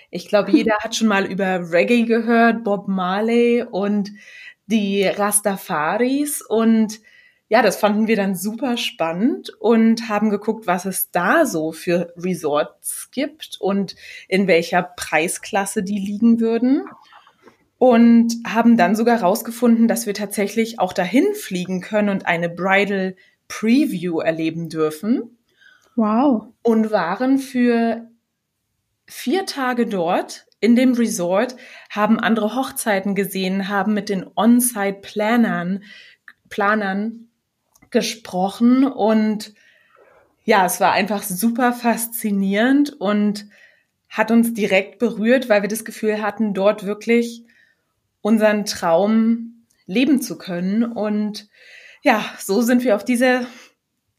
Ich 0.10 0.30
glaube, 0.30 0.52
jeder 0.52 0.76
hat 0.84 0.96
schon 0.96 1.08
mal 1.08 1.26
über 1.26 1.72
Reggae 1.72 2.04
gehört, 2.04 2.64
Bob 2.64 2.88
Marley 2.88 3.64
und 3.64 4.12
die 4.66 5.06
Rastafaris 5.06 6.42
und 6.42 7.02
ja, 7.50 7.62
das 7.62 7.78
fanden 7.78 8.08
wir 8.08 8.18
dann 8.18 8.36
super 8.36 8.76
spannend 8.76 9.52
und 9.60 10.10
haben 10.10 10.30
geguckt, 10.30 10.68
was 10.68 10.86
es 10.86 11.12
da 11.12 11.46
so 11.46 11.72
für 11.72 12.14
Resorts 12.18 13.10
gibt 13.12 13.58
und 13.60 13.96
in 14.28 14.48
welcher 14.48 14.84
Preisklasse 14.84 15.82
die 15.84 16.00
liegen 16.00 16.40
würden. 16.40 16.84
Und 17.80 18.34
haben 18.46 18.76
dann 18.76 18.96
sogar 18.96 19.22
rausgefunden, 19.22 19.88
dass 19.88 20.08
wir 20.08 20.16
tatsächlich 20.16 20.80
auch 20.80 20.94
dahin 20.94 21.36
fliegen 21.36 21.80
können 21.80 22.10
und 22.10 22.26
eine 22.26 22.50
Bridal 22.50 23.16
Preview 23.48 24.20
erleben 24.20 24.68
dürfen. 24.68 25.38
Wow. 25.96 26.48
Und 26.64 26.90
waren 26.90 27.38
für 27.38 28.10
vier 29.06 29.46
Tage 29.46 29.86
dort 29.86 30.48
in 30.60 30.76
dem 30.76 30.94
Resort, 30.94 31.56
haben 31.92 32.20
andere 32.20 32.56
Hochzeiten 32.56 33.14
gesehen, 33.14 33.70
haben 33.70 33.94
mit 33.94 34.10
den 34.10 34.26
On-Site-Planern 34.36 35.84
Planern 36.50 37.28
gesprochen 37.92 38.86
und 38.86 39.54
ja, 40.44 40.66
es 40.66 40.80
war 40.80 40.94
einfach 40.94 41.24
super 41.24 41.74
faszinierend 41.74 42.94
und 43.02 43.48
hat 44.10 44.32
uns 44.32 44.54
direkt 44.54 45.00
berührt, 45.00 45.50
weil 45.50 45.62
wir 45.62 45.70
das 45.70 45.84
Gefühl 45.84 46.22
hatten, 46.22 46.54
dort 46.54 46.86
wirklich 46.86 47.44
unseren 48.22 48.66
Traum 48.66 49.66
leben 49.86 50.22
zu 50.22 50.38
können. 50.38 50.84
Und 50.84 51.50
ja, 52.02 52.24
so 52.40 52.62
sind 52.62 52.84
wir 52.84 52.96
auf 52.96 53.04
diese 53.04 53.46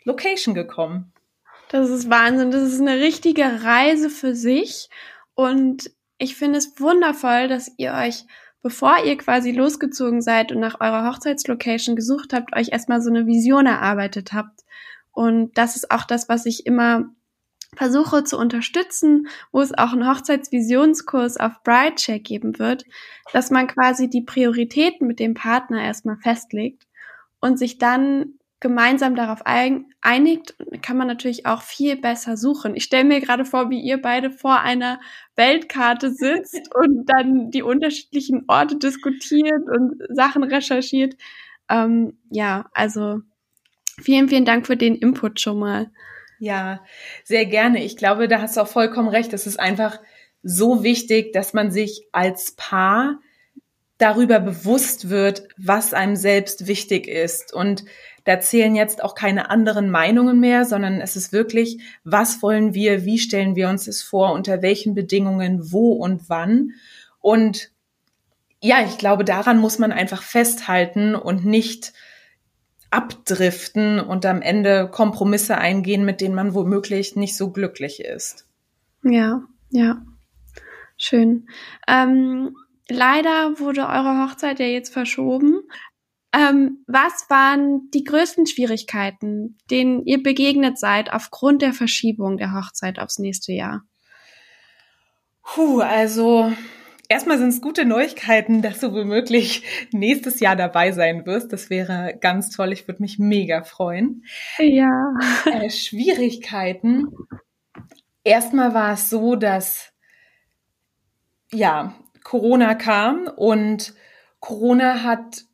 Location 0.04 0.54
gekommen. 0.54 1.12
Das 1.70 1.88
ist 1.90 2.10
Wahnsinn. 2.10 2.50
Das 2.50 2.62
ist 2.62 2.80
eine 2.80 3.00
richtige 3.00 3.62
Reise 3.62 4.10
für 4.10 4.34
sich. 4.34 4.88
Und 5.34 5.90
ich 6.18 6.36
finde 6.36 6.58
es 6.58 6.80
wundervoll, 6.80 7.48
dass 7.48 7.70
ihr 7.76 7.92
euch 7.92 8.24
bevor 8.62 9.04
ihr 9.04 9.16
quasi 9.16 9.52
losgezogen 9.52 10.20
seid 10.20 10.52
und 10.52 10.60
nach 10.60 10.80
eurer 10.80 11.08
Hochzeitslocation 11.08 11.96
gesucht 11.96 12.32
habt, 12.32 12.54
euch 12.56 12.68
erstmal 12.70 13.00
so 13.00 13.10
eine 13.10 13.26
Vision 13.26 13.66
erarbeitet 13.66 14.32
habt. 14.32 14.60
Und 15.12 15.56
das 15.56 15.76
ist 15.76 15.90
auch 15.90 16.04
das, 16.04 16.28
was 16.28 16.46
ich 16.46 16.66
immer 16.66 17.06
versuche 17.76 18.24
zu 18.24 18.38
unterstützen, 18.38 19.28
wo 19.52 19.60
es 19.60 19.76
auch 19.76 19.92
einen 19.92 20.08
Hochzeitsvisionskurs 20.08 21.36
auf 21.36 21.62
Bridecheck 21.62 22.24
geben 22.24 22.58
wird, 22.58 22.84
dass 23.32 23.50
man 23.50 23.66
quasi 23.66 24.08
die 24.08 24.22
Prioritäten 24.22 25.06
mit 25.06 25.20
dem 25.20 25.34
Partner 25.34 25.82
erstmal 25.82 26.16
festlegt 26.16 26.86
und 27.40 27.58
sich 27.58 27.78
dann 27.78 28.37
gemeinsam 28.60 29.14
darauf 29.14 29.42
einigt, 29.44 30.56
kann 30.82 30.96
man 30.96 31.06
natürlich 31.06 31.46
auch 31.46 31.62
viel 31.62 31.96
besser 31.96 32.36
suchen. 32.36 32.74
Ich 32.74 32.84
stelle 32.84 33.04
mir 33.04 33.20
gerade 33.20 33.44
vor, 33.44 33.70
wie 33.70 33.80
ihr 33.80 34.02
beide 34.02 34.30
vor 34.30 34.60
einer 34.60 35.00
Weltkarte 35.36 36.12
sitzt 36.12 36.68
und 36.74 37.06
dann 37.06 37.50
die 37.50 37.62
unterschiedlichen 37.62 38.44
Orte 38.48 38.76
diskutiert 38.76 39.62
und 39.68 40.02
Sachen 40.08 40.42
recherchiert. 40.42 41.14
Ähm, 41.68 42.18
ja, 42.30 42.68
also 42.72 43.20
vielen, 44.00 44.28
vielen 44.28 44.44
Dank 44.44 44.66
für 44.66 44.76
den 44.76 44.96
Input 44.96 45.40
schon 45.40 45.60
mal. 45.60 45.90
Ja, 46.40 46.80
sehr 47.24 47.46
gerne. 47.46 47.84
Ich 47.84 47.96
glaube, 47.96 48.28
da 48.28 48.40
hast 48.40 48.56
du 48.56 48.60
auch 48.62 48.68
vollkommen 48.68 49.08
recht. 49.08 49.32
Es 49.32 49.46
ist 49.46 49.58
einfach 49.58 50.00
so 50.42 50.82
wichtig, 50.82 51.32
dass 51.32 51.52
man 51.52 51.70
sich 51.70 52.06
als 52.12 52.52
Paar 52.56 53.18
darüber 53.98 54.38
bewusst 54.38 55.10
wird, 55.10 55.48
was 55.56 55.92
einem 55.92 56.16
selbst 56.16 56.68
wichtig 56.68 57.08
ist 57.08 57.52
und 57.52 57.84
da 58.28 58.40
zählen 58.40 58.74
jetzt 58.74 59.02
auch 59.02 59.14
keine 59.14 59.48
anderen 59.48 59.88
Meinungen 59.88 60.38
mehr, 60.38 60.66
sondern 60.66 61.00
es 61.00 61.16
ist 61.16 61.32
wirklich, 61.32 61.80
was 62.04 62.42
wollen 62.42 62.74
wir, 62.74 63.06
wie 63.06 63.18
stellen 63.18 63.56
wir 63.56 63.70
uns 63.70 63.88
es 63.88 64.02
vor, 64.02 64.34
unter 64.34 64.60
welchen 64.60 64.94
Bedingungen, 64.94 65.72
wo 65.72 65.92
und 65.92 66.28
wann. 66.28 66.72
Und 67.20 67.72
ja, 68.60 68.84
ich 68.84 68.98
glaube, 68.98 69.24
daran 69.24 69.58
muss 69.58 69.78
man 69.78 69.92
einfach 69.92 70.20
festhalten 70.20 71.14
und 71.14 71.46
nicht 71.46 71.94
abdriften 72.90 73.98
und 73.98 74.26
am 74.26 74.42
Ende 74.42 74.90
Kompromisse 74.90 75.56
eingehen, 75.56 76.04
mit 76.04 76.20
denen 76.20 76.34
man 76.34 76.52
womöglich 76.52 77.16
nicht 77.16 77.34
so 77.34 77.50
glücklich 77.50 78.04
ist. 78.04 78.46
Ja, 79.04 79.42
ja. 79.70 80.02
Schön. 80.98 81.48
Ähm, 81.86 82.54
leider 82.90 83.58
wurde 83.58 83.86
eure 83.86 84.22
Hochzeit 84.22 84.60
ja 84.60 84.66
jetzt 84.66 84.92
verschoben. 84.92 85.62
Ähm, 86.32 86.84
was 86.86 87.24
waren 87.30 87.90
die 87.92 88.04
größten 88.04 88.46
Schwierigkeiten, 88.46 89.56
denen 89.70 90.04
ihr 90.04 90.22
begegnet 90.22 90.78
seid 90.78 91.12
aufgrund 91.12 91.62
der 91.62 91.72
Verschiebung 91.72 92.36
der 92.36 92.52
Hochzeit 92.52 92.98
aufs 92.98 93.18
nächste 93.18 93.52
Jahr? 93.52 93.82
Puh, 95.42 95.80
also 95.80 96.52
erstmal 97.08 97.38
sind 97.38 97.48
es 97.48 97.62
gute 97.62 97.86
Neuigkeiten, 97.86 98.60
dass 98.62 98.80
du 98.80 98.92
womöglich 98.92 99.62
nächstes 99.92 100.40
Jahr 100.40 100.56
dabei 100.56 100.92
sein 100.92 101.24
wirst. 101.24 101.52
Das 101.52 101.70
wäre 101.70 102.16
ganz 102.20 102.50
toll. 102.50 102.72
Ich 102.72 102.86
würde 102.86 103.02
mich 103.02 103.18
mega 103.18 103.64
freuen. 103.64 104.24
Ja. 104.58 105.14
Äh, 105.46 105.70
Schwierigkeiten. 105.70 107.06
Erstmal 108.22 108.74
war 108.74 108.92
es 108.92 109.08
so, 109.08 109.36
dass 109.36 109.94
ja 111.50 111.94
Corona 112.22 112.74
kam 112.74 113.26
und 113.34 113.94
Corona 114.40 115.02
hat 115.02 115.44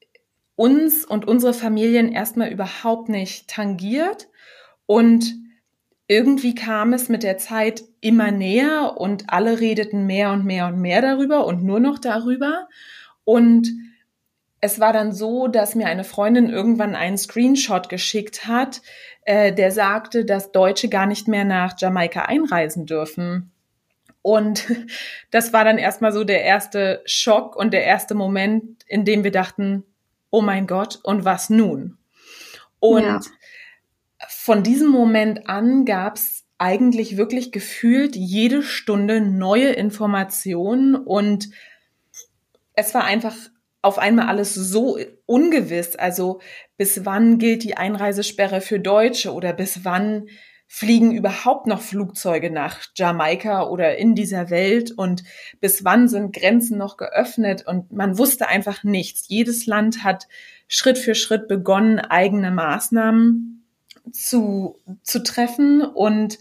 uns 0.57 1.05
und 1.05 1.27
unsere 1.27 1.55
Familien 1.55 2.13
erstmal 2.13 2.51
überhaupt 2.51 3.09
nicht 3.09 3.49
tangiert 3.49 4.29
und 4.87 5.35
irgendwie 6.07 6.55
kam 6.55 6.93
es 6.93 7.09
mit 7.09 7.23
der 7.23 7.39
Zeit 7.39 7.83
immer 8.01 8.31
näher 8.31 8.95
und 8.99 9.25
alle 9.31 9.61
redeten 9.61 10.07
mehr 10.07 10.33
und 10.33 10.45
mehr 10.45 10.67
und 10.67 10.79
mehr 10.79 11.01
darüber 11.01 11.47
und 11.47 11.65
nur 11.65 11.81
noch 11.81 11.99
darüber. 11.99 12.69
Und 13.25 13.69
es 14.61 14.81
war 14.81 14.93
dann 14.93 15.13
so, 15.13 15.49
dass 15.49 15.75
mir 15.75 15.87
eine 15.87 16.05
Freundin 16.05 16.51
irgendwann 16.51 16.95
einen 16.95 17.17
Screenshot 17.17 17.89
geschickt 17.89 18.47
hat, 18.47 18.83
äh, 19.23 19.53
der 19.53 19.73
sagte, 19.73 20.27
dass 20.27 20.53
Deutsche 20.53 20.91
gar 20.91 21.07
nicht 21.07 21.27
mehr 21.27 21.45
nach 21.45 21.75
Jamaika 21.79 22.23
einreisen 22.23 22.85
dürfen. 22.85 23.51
Und 24.21 24.67
das 25.31 25.55
war 25.55 25.65
dann 25.65 25.79
erstmal 25.79 26.13
so 26.13 26.25
der 26.25 26.45
erste 26.45 27.03
Schock 27.07 27.57
und 27.57 27.73
der 27.73 27.85
erste 27.85 28.15
Moment, 28.15 28.83
in 28.87 29.07
dem 29.07 29.25
wir 29.25 29.33
dachten, 29.33 29.85
oh 30.35 30.43
mein 30.43 30.67
Gott, 30.67 30.99
und 31.05 31.25
was 31.25 31.49
nun? 31.49 31.97
Und 32.81 33.05
ja. 33.05 33.21
von 34.29 34.64
diesem 34.64 34.88
Moment 34.88 35.49
an 35.49 35.85
gab 35.85 36.17
es 36.17 36.45
eigentlich 36.59 37.17
wirklich 37.17 37.53
gefühlt 37.53 38.17
jede 38.17 38.64
Stunde 38.64 39.21
neue 39.21 39.69
Informationen 39.69 40.97
und 40.97 41.50
es 42.75 42.93
war 42.95 43.05
einfach 43.05 43.37
auf 43.81 43.99
einmal 43.99 44.26
alles 44.26 44.55
so 44.55 44.99
ungewiss. 45.25 45.95
Also 45.95 46.41
bis 46.76 47.05
wann 47.05 47.38
gilt 47.38 47.62
die 47.62 47.76
Einreisesperre 47.76 48.61
für 48.61 48.81
Deutsche 48.81 49.33
oder 49.33 49.53
bis 49.53 49.85
wann 49.85 50.26
fliegen 50.75 51.12
überhaupt 51.12 51.69
noch 51.69 51.81
Flugzeuge 51.81 52.50
nach 52.50 52.81
Jamaika 52.97 53.69
oder 53.69 53.97
in 53.97 54.16
dieser 54.16 54.50
Welt 54.50 54.90
und 54.90 55.23
bis 55.61 55.85
wann 55.85 56.09
sind 56.09 56.35
Grenzen 56.35 56.78
noch 56.78 56.97
geöffnet 56.97 57.64
und 57.64 57.93
man 57.93 58.19
wusste 58.19 58.49
einfach 58.49 58.83
nichts. 58.83 59.28
Jedes 59.28 59.66
Land 59.66 60.02
hat 60.02 60.26
Schritt 60.66 60.99
für 60.99 61.14
Schritt 61.14 61.47
begonnen, 61.47 62.00
eigene 62.00 62.50
Maßnahmen 62.50 63.64
zu, 64.11 64.81
zu 65.04 65.23
treffen 65.23 65.81
und 65.81 66.40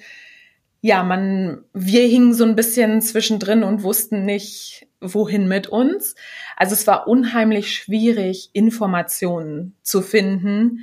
ja, 0.81 1.03
man, 1.03 1.63
wir 1.75 2.07
hingen 2.07 2.33
so 2.33 2.43
ein 2.43 2.55
bisschen 2.55 3.03
zwischendrin 3.03 3.63
und 3.63 3.83
wussten 3.83 4.25
nicht, 4.25 4.87
wohin 4.99 5.47
mit 5.47 5.67
uns. 5.67 6.15
Also 6.57 6.73
es 6.73 6.87
war 6.87 7.07
unheimlich 7.07 7.71
schwierig, 7.71 8.49
Informationen 8.53 9.75
zu 9.83 10.01
finden, 10.01 10.79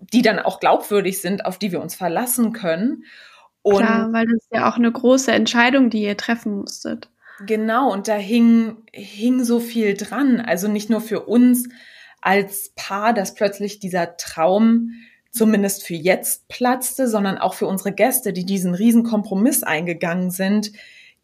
die 0.00 0.22
dann 0.22 0.38
auch 0.38 0.60
glaubwürdig 0.60 1.20
sind, 1.20 1.44
auf 1.44 1.58
die 1.58 1.72
wir 1.72 1.80
uns 1.80 1.94
verlassen 1.94 2.52
können. 2.52 3.04
Und 3.62 3.78
Klar, 3.78 4.12
weil 4.12 4.26
das 4.26 4.42
ist 4.42 4.52
ja 4.52 4.70
auch 4.70 4.76
eine 4.76 4.92
große 4.92 5.32
Entscheidung, 5.32 5.90
die 5.90 6.02
ihr 6.02 6.16
treffen 6.16 6.58
musstet. 6.58 7.10
Genau, 7.44 7.92
und 7.92 8.08
da 8.08 8.14
hing, 8.14 8.76
hing 8.92 9.44
so 9.44 9.60
viel 9.60 9.94
dran. 9.94 10.40
Also 10.40 10.68
nicht 10.68 10.88
nur 10.88 11.00
für 11.00 11.20
uns 11.20 11.68
als 12.20 12.72
Paar, 12.76 13.12
dass 13.12 13.34
plötzlich 13.34 13.78
dieser 13.78 14.16
Traum 14.16 14.92
zumindest 15.30 15.84
für 15.84 15.94
jetzt 15.94 16.48
platzte, 16.48 17.08
sondern 17.08 17.38
auch 17.38 17.54
für 17.54 17.66
unsere 17.66 17.92
Gäste, 17.92 18.32
die 18.32 18.46
diesen 18.46 18.74
riesen 18.74 19.04
Kompromiss 19.04 19.62
eingegangen 19.62 20.30
sind, 20.30 20.72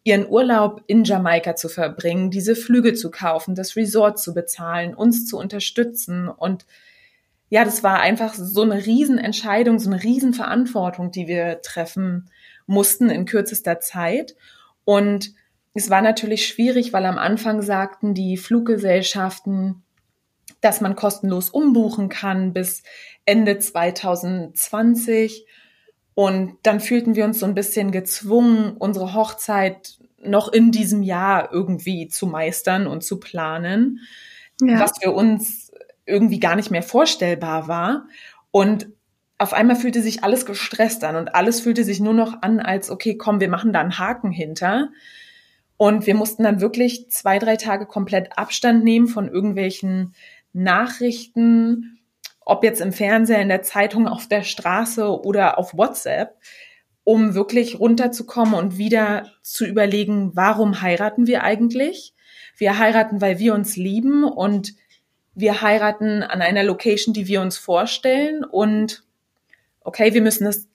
ihren 0.03 0.27
Urlaub 0.27 0.83
in 0.87 1.03
Jamaika 1.03 1.55
zu 1.55 1.69
verbringen, 1.69 2.29
diese 2.29 2.55
Flüge 2.55 2.93
zu 2.93 3.09
kaufen, 3.09 3.55
das 3.55 3.75
Resort 3.75 4.19
zu 4.19 4.33
bezahlen, 4.33 4.93
uns 4.93 5.25
zu 5.25 5.37
unterstützen 5.37 6.27
und 6.27 6.65
ja, 7.49 7.63
das 7.63 7.83
war 7.83 7.99
einfach 7.99 8.33
so 8.33 8.61
eine 8.63 8.85
Riesenentscheidung, 8.85 9.79
so 9.79 9.89
eine 9.89 10.01
Riesenverantwortung, 10.01 11.11
die 11.11 11.27
wir 11.27 11.61
treffen 11.61 12.29
mussten 12.65 13.09
in 13.09 13.25
kürzester 13.25 13.79
Zeit. 13.79 14.35
Und 14.85 15.33
es 15.73 15.89
war 15.89 16.01
natürlich 16.01 16.47
schwierig, 16.47 16.93
weil 16.93 17.05
am 17.05 17.17
Anfang 17.17 17.61
sagten 17.61 18.13
die 18.13 18.37
Fluggesellschaften, 18.37 19.83
dass 20.61 20.81
man 20.81 20.95
kostenlos 20.95 21.49
umbuchen 21.49 22.09
kann 22.09 22.53
bis 22.53 22.83
Ende 23.25 23.59
2020. 23.59 25.45
Und 26.15 26.57
dann 26.63 26.79
fühlten 26.79 27.15
wir 27.15 27.25
uns 27.25 27.39
so 27.39 27.45
ein 27.45 27.55
bisschen 27.55 27.91
gezwungen, 27.91 28.77
unsere 28.77 29.13
Hochzeit 29.13 29.97
noch 30.21 30.51
in 30.51 30.71
diesem 30.71 31.03
Jahr 31.03 31.51
irgendwie 31.51 32.07
zu 32.07 32.27
meistern 32.27 32.87
und 32.87 33.03
zu 33.03 33.19
planen, 33.19 33.99
ja. 34.61 34.79
was 34.79 34.99
für 35.01 35.11
uns 35.11 35.62
irgendwie 36.05 36.39
gar 36.39 36.55
nicht 36.55 36.71
mehr 36.71 36.83
vorstellbar 36.83 37.67
war. 37.67 38.07
Und 38.51 38.87
auf 39.37 39.53
einmal 39.53 39.75
fühlte 39.75 40.01
sich 40.01 40.23
alles 40.23 40.45
gestresst 40.45 41.03
an 41.03 41.15
und 41.15 41.35
alles 41.35 41.61
fühlte 41.61 41.83
sich 41.83 41.99
nur 41.99 42.13
noch 42.13 42.41
an, 42.41 42.59
als 42.59 42.89
okay, 42.89 43.17
komm, 43.17 43.39
wir 43.39 43.49
machen 43.49 43.73
da 43.73 43.81
einen 43.81 43.97
Haken 43.97 44.31
hinter. 44.31 44.89
Und 45.77 46.05
wir 46.07 46.15
mussten 46.15 46.43
dann 46.43 46.61
wirklich 46.61 47.09
zwei, 47.09 47.39
drei 47.39 47.57
Tage 47.57 47.85
komplett 47.85 48.37
Abstand 48.37 48.83
nehmen 48.83 49.07
von 49.07 49.27
irgendwelchen 49.27 50.13
Nachrichten, 50.53 51.99
ob 52.45 52.63
jetzt 52.63 52.81
im 52.81 52.93
Fernseher, 52.93 53.41
in 53.41 53.49
der 53.49 53.63
Zeitung, 53.63 54.07
auf 54.07 54.27
der 54.27 54.43
Straße 54.43 55.21
oder 55.23 55.57
auf 55.57 55.75
WhatsApp, 55.75 56.37
um 57.03 57.33
wirklich 57.33 57.79
runterzukommen 57.79 58.53
und 58.53 58.77
wieder 58.77 59.31
zu 59.41 59.65
überlegen, 59.65 60.31
warum 60.35 60.81
heiraten 60.81 61.27
wir 61.27 61.43
eigentlich? 61.43 62.13
Wir 62.55 62.77
heiraten, 62.77 63.19
weil 63.19 63.39
wir 63.39 63.53
uns 63.53 63.75
lieben 63.75 64.23
und 64.23 64.73
wir 65.35 65.61
heiraten 65.61 66.23
an 66.23 66.41
einer 66.41 66.63
Location, 66.63 67.13
die 67.13 67.27
wir 67.27 67.41
uns 67.41 67.57
vorstellen 67.57 68.43
und 68.43 69.03
okay, 69.81 70.13
wir 70.13 70.21
müssen 70.21 70.45
das 70.45 70.67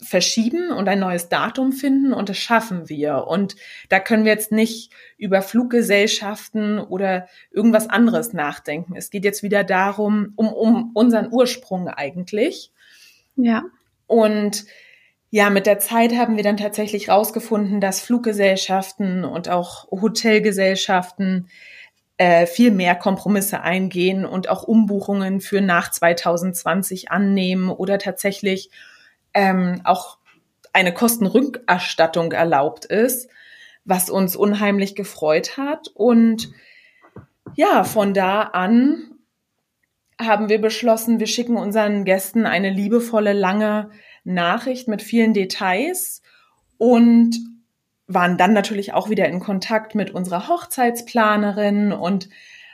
verschieben 0.00 0.70
und 0.70 0.88
ein 0.88 1.00
neues 1.00 1.28
Datum 1.28 1.72
finden 1.72 2.12
und 2.12 2.28
das 2.28 2.38
schaffen 2.38 2.88
wir. 2.88 3.26
Und 3.26 3.56
da 3.88 3.98
können 4.00 4.24
wir 4.24 4.32
jetzt 4.32 4.52
nicht 4.52 4.92
über 5.16 5.42
Fluggesellschaften 5.42 6.78
oder 6.78 7.26
irgendwas 7.50 7.88
anderes 7.90 8.32
nachdenken. 8.32 8.94
Es 8.96 9.10
geht 9.10 9.24
jetzt 9.24 9.42
wieder 9.42 9.64
darum, 9.64 10.32
um, 10.36 10.52
um 10.52 10.90
unseren 10.94 11.32
Ursprung 11.32 11.88
eigentlich. 11.88 12.72
Ja. 13.36 13.64
Und 14.06 14.66
ja, 15.30 15.50
mit 15.50 15.66
der 15.66 15.78
Zeit 15.78 16.14
haben 16.14 16.36
wir 16.36 16.44
dann 16.44 16.56
tatsächlich 16.56 17.08
rausgefunden, 17.08 17.80
dass 17.80 18.00
Fluggesellschaften 18.00 19.24
und 19.24 19.48
auch 19.48 19.90
Hotelgesellschaften 19.90 21.48
äh, 22.18 22.46
viel 22.46 22.72
mehr 22.72 22.96
Kompromisse 22.96 23.60
eingehen 23.62 24.26
und 24.26 24.48
auch 24.48 24.64
Umbuchungen 24.64 25.40
für 25.40 25.60
nach 25.60 25.90
2020 25.90 27.10
annehmen 27.10 27.70
oder 27.70 27.98
tatsächlich 27.98 28.70
ähm, 29.34 29.80
auch 29.84 30.18
eine 30.72 30.92
Kostenrückerstattung 30.92 32.32
erlaubt 32.32 32.84
ist, 32.84 33.28
was 33.84 34.10
uns 34.10 34.36
unheimlich 34.36 34.96
gefreut 34.96 35.56
hat. 35.56 35.88
Und 35.94 36.50
ja, 37.54 37.84
von 37.84 38.14
da 38.14 38.42
an 38.42 39.12
haben 40.20 40.48
wir 40.48 40.60
beschlossen, 40.60 41.20
wir 41.20 41.28
schicken 41.28 41.56
unseren 41.56 42.04
Gästen 42.04 42.46
eine 42.46 42.70
liebevolle, 42.70 43.32
lange 43.32 43.90
Nachricht 44.24 44.88
mit 44.88 45.02
vielen 45.02 45.32
Details 45.32 46.22
und 46.76 47.36
waren 48.08 48.38
dann 48.38 48.54
natürlich 48.54 48.94
auch 48.94 49.10
wieder 49.10 49.28
in 49.28 49.38
Kontakt 49.38 49.94
mit 49.94 50.10
unserer 50.10 50.48
Hochzeitsplanerin 50.48 51.92
und 51.92 52.28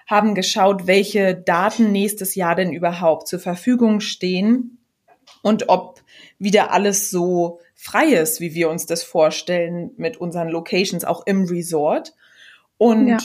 haben 0.06 0.34
geschaut, 0.34 0.86
welche 0.86 1.34
Daten 1.34 1.92
nächstes 1.92 2.34
Jahr 2.34 2.54
denn 2.54 2.72
überhaupt 2.72 3.26
zur 3.26 3.40
Verfügung 3.40 4.00
stehen 4.00 4.78
und 5.42 5.68
ob 5.68 6.00
wieder 6.38 6.72
alles 6.72 7.10
so 7.10 7.60
frei 7.74 8.06
ist, 8.06 8.40
wie 8.40 8.54
wir 8.54 8.70
uns 8.70 8.86
das 8.86 9.02
vorstellen 9.02 9.90
mit 9.96 10.16
unseren 10.16 10.48
Locations 10.48 11.04
auch 11.04 11.26
im 11.26 11.44
Resort. 11.44 12.14
Und 12.78 13.08
ja. 13.08 13.18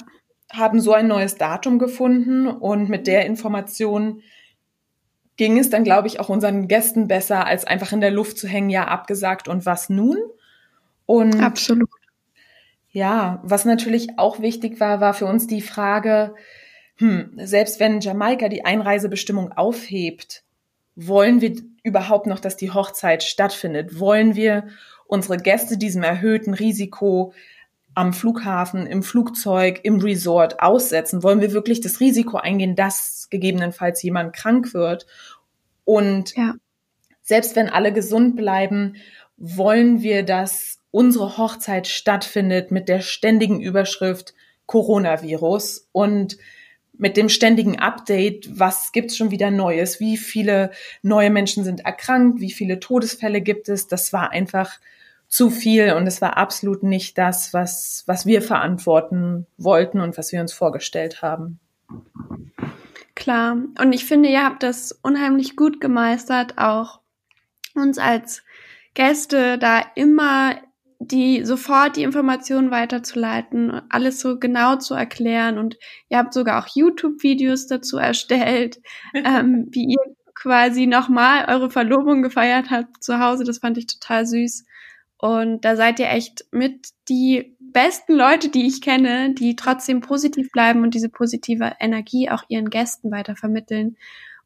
haben 0.52 0.80
so 0.80 0.94
ein 0.94 1.08
neues 1.08 1.36
Datum 1.36 1.80
gefunden 1.80 2.48
und 2.48 2.90
mit 2.90 3.08
der 3.08 3.26
Information 3.26 4.22
ging 5.38 5.58
es 5.58 5.70
dann, 5.70 5.86
glaube 5.86 6.08
ich, 6.08 6.20
auch 6.20 6.28
unseren 6.28 6.68
Gästen 6.68 7.08
besser, 7.08 7.46
als 7.46 7.66
einfach 7.66 7.94
in 7.94 8.02
der 8.02 8.12
Luft 8.12 8.38
zu 8.38 8.48
hängen, 8.48 8.70
ja, 8.70 8.86
abgesagt 8.86 9.48
und 9.48 9.66
was 9.66 9.90
nun? 9.90 10.18
Und 11.06 11.42
Absolut. 11.42 11.90
Ja, 12.92 13.40
was 13.44 13.66
natürlich 13.66 14.18
auch 14.18 14.40
wichtig 14.40 14.80
war, 14.80 15.00
war 15.00 15.14
für 15.14 15.26
uns 15.26 15.48
die 15.48 15.62
Frage, 15.62 16.36
hm, 16.98 17.32
selbst 17.36 17.80
wenn 17.80 18.02
Jamaika 18.02 18.50
die 18.50 18.66
Einreisebestimmung 18.66 19.52
aufhebt, 19.52 20.44
wollen 20.96 21.40
wir 21.40 21.56
überhaupt 21.84 22.28
noch, 22.28 22.40
dass 22.40 22.58
die 22.58 22.72
Hochzeit 22.72 23.24
stattfindet? 23.24 24.00
Wollen 24.00 24.36
wir 24.36 24.68
unsere 25.06 25.38
Gäste 25.38 25.78
diesem 25.78 26.04
erhöhten 26.04 26.54
Risiko 26.54 27.34
am 27.94 28.12
Flughafen, 28.12 28.86
im 28.86 29.02
Flugzeug, 29.02 29.80
im 29.84 30.00
Resort 30.00 30.62
aussetzen? 30.62 31.24
Wollen 31.24 31.42
wir 31.42 31.54
wirklich 31.54 31.80
das 31.80 32.00
Risiko 32.00 32.38
eingehen, 32.38 32.76
dass 32.76 33.28
gegebenenfalls 33.30 34.02
jemand 34.04 34.34
krank 34.34 34.74
wird? 34.74 35.08
Und 35.86 36.36
ja. 36.36 36.56
selbst 37.22 37.56
wenn 37.56 37.70
alle 37.70 37.94
gesund 37.94 38.36
bleiben, 38.36 38.96
wollen 39.38 40.02
wir, 40.02 40.24
dass 40.24 40.79
unsere 40.92 41.38
Hochzeit 41.38 41.88
stattfindet 41.88 42.72
mit 42.72 42.90
der 42.90 43.02
ständigen 43.02 43.62
Überschrift 43.62 44.34
Coronavirus 44.66 45.88
und 45.92 46.38
mit 46.98 47.16
dem 47.16 47.30
ständigen 47.30 47.80
Update, 47.80 48.60
was 48.60 48.92
gibt's 48.92 49.16
schon 49.16 49.32
wieder 49.32 49.52
Neues, 49.52 50.00
wie 50.00 50.18
viele 50.18 50.72
neue 51.02 51.30
Menschen 51.30 51.64
sind 51.64 51.86
erkrankt, 51.86 52.42
wie 52.42 52.52
viele 52.52 52.80
Todesfälle 52.80 53.42
gibt 53.42 53.70
es, 53.70 53.88
das 53.88 54.12
war 54.12 54.32
einfach 54.32 54.80
zu 55.30 55.50
viel 55.50 55.94
und 55.94 56.08
es 56.08 56.22
war 56.22 56.38
absolut 56.38 56.84
nicht 56.84 57.18
das, 57.18 57.54
was, 57.54 58.04
was 58.06 58.26
wir 58.26 58.42
verantworten 58.42 59.46
wollten 59.58 60.02
und 60.02 60.18
was 60.18 60.32
wir 60.32 60.42
uns 60.42 60.52
vorgestellt 60.52 61.22
haben. 61.22 61.60
Klar. 63.16 63.58
Und 63.80 63.94
ich 63.94 64.06
finde, 64.06 64.30
ihr 64.30 64.44
habt 64.44 64.64
das 64.64 64.92
unheimlich 64.92 65.56
gut 65.56 65.80
gemeistert, 65.80 66.58
auch 66.58 67.00
uns 67.76 67.98
als 67.98 68.44
Gäste 68.94 69.58
da 69.58 69.84
immer 69.96 70.56
die 71.00 71.46
sofort 71.46 71.96
die 71.96 72.04
Informationen 72.04 72.72
weiterzuleiten, 72.72 73.82
alles 73.90 74.20
so 74.20 74.38
genau 74.38 74.76
zu 74.76 74.94
erklären 74.94 75.58
und 75.58 75.78
ihr 76.10 76.18
habt 76.18 76.34
sogar 76.34 76.62
auch 76.62 76.76
YouTube-Videos 76.76 77.68
dazu 77.68 77.98
erstellt, 77.98 78.82
ähm, 79.14 79.68
wie 79.72 79.86
ihr 79.86 80.16
quasi 80.36 80.88
nochmal 80.88 81.46
eure 81.48 81.70
Verlobung 81.70 82.22
gefeiert 82.22 82.70
habt 82.70 83.04
zu 83.04 83.20
Hause. 83.20 83.44
Das 83.44 83.60
fand 83.60 83.78
ich 83.78 83.88
total 83.88 84.26
süß. 84.26 84.66
Und 85.18 85.66
da 85.66 85.76
seid 85.76 86.00
ihr 86.00 86.10
echt 86.10 86.46
mit 86.52 86.90
die 87.10 87.58
besten 87.60 88.14
Leute, 88.14 88.48
die 88.50 88.66
ich 88.66 88.82
kenne, 88.82 89.34
die 89.34 89.58
trotzdem 89.58 90.00
positiv 90.00 90.50
bleiben 90.52 90.82
und 90.82 90.94
diese 90.94 91.10
positive 91.10 91.74
Energie 91.80 92.30
auch 92.30 92.44
ihren 92.48 92.70
Gästen 92.70 93.12
weiter 93.12 93.36
vermitteln. 93.36 93.98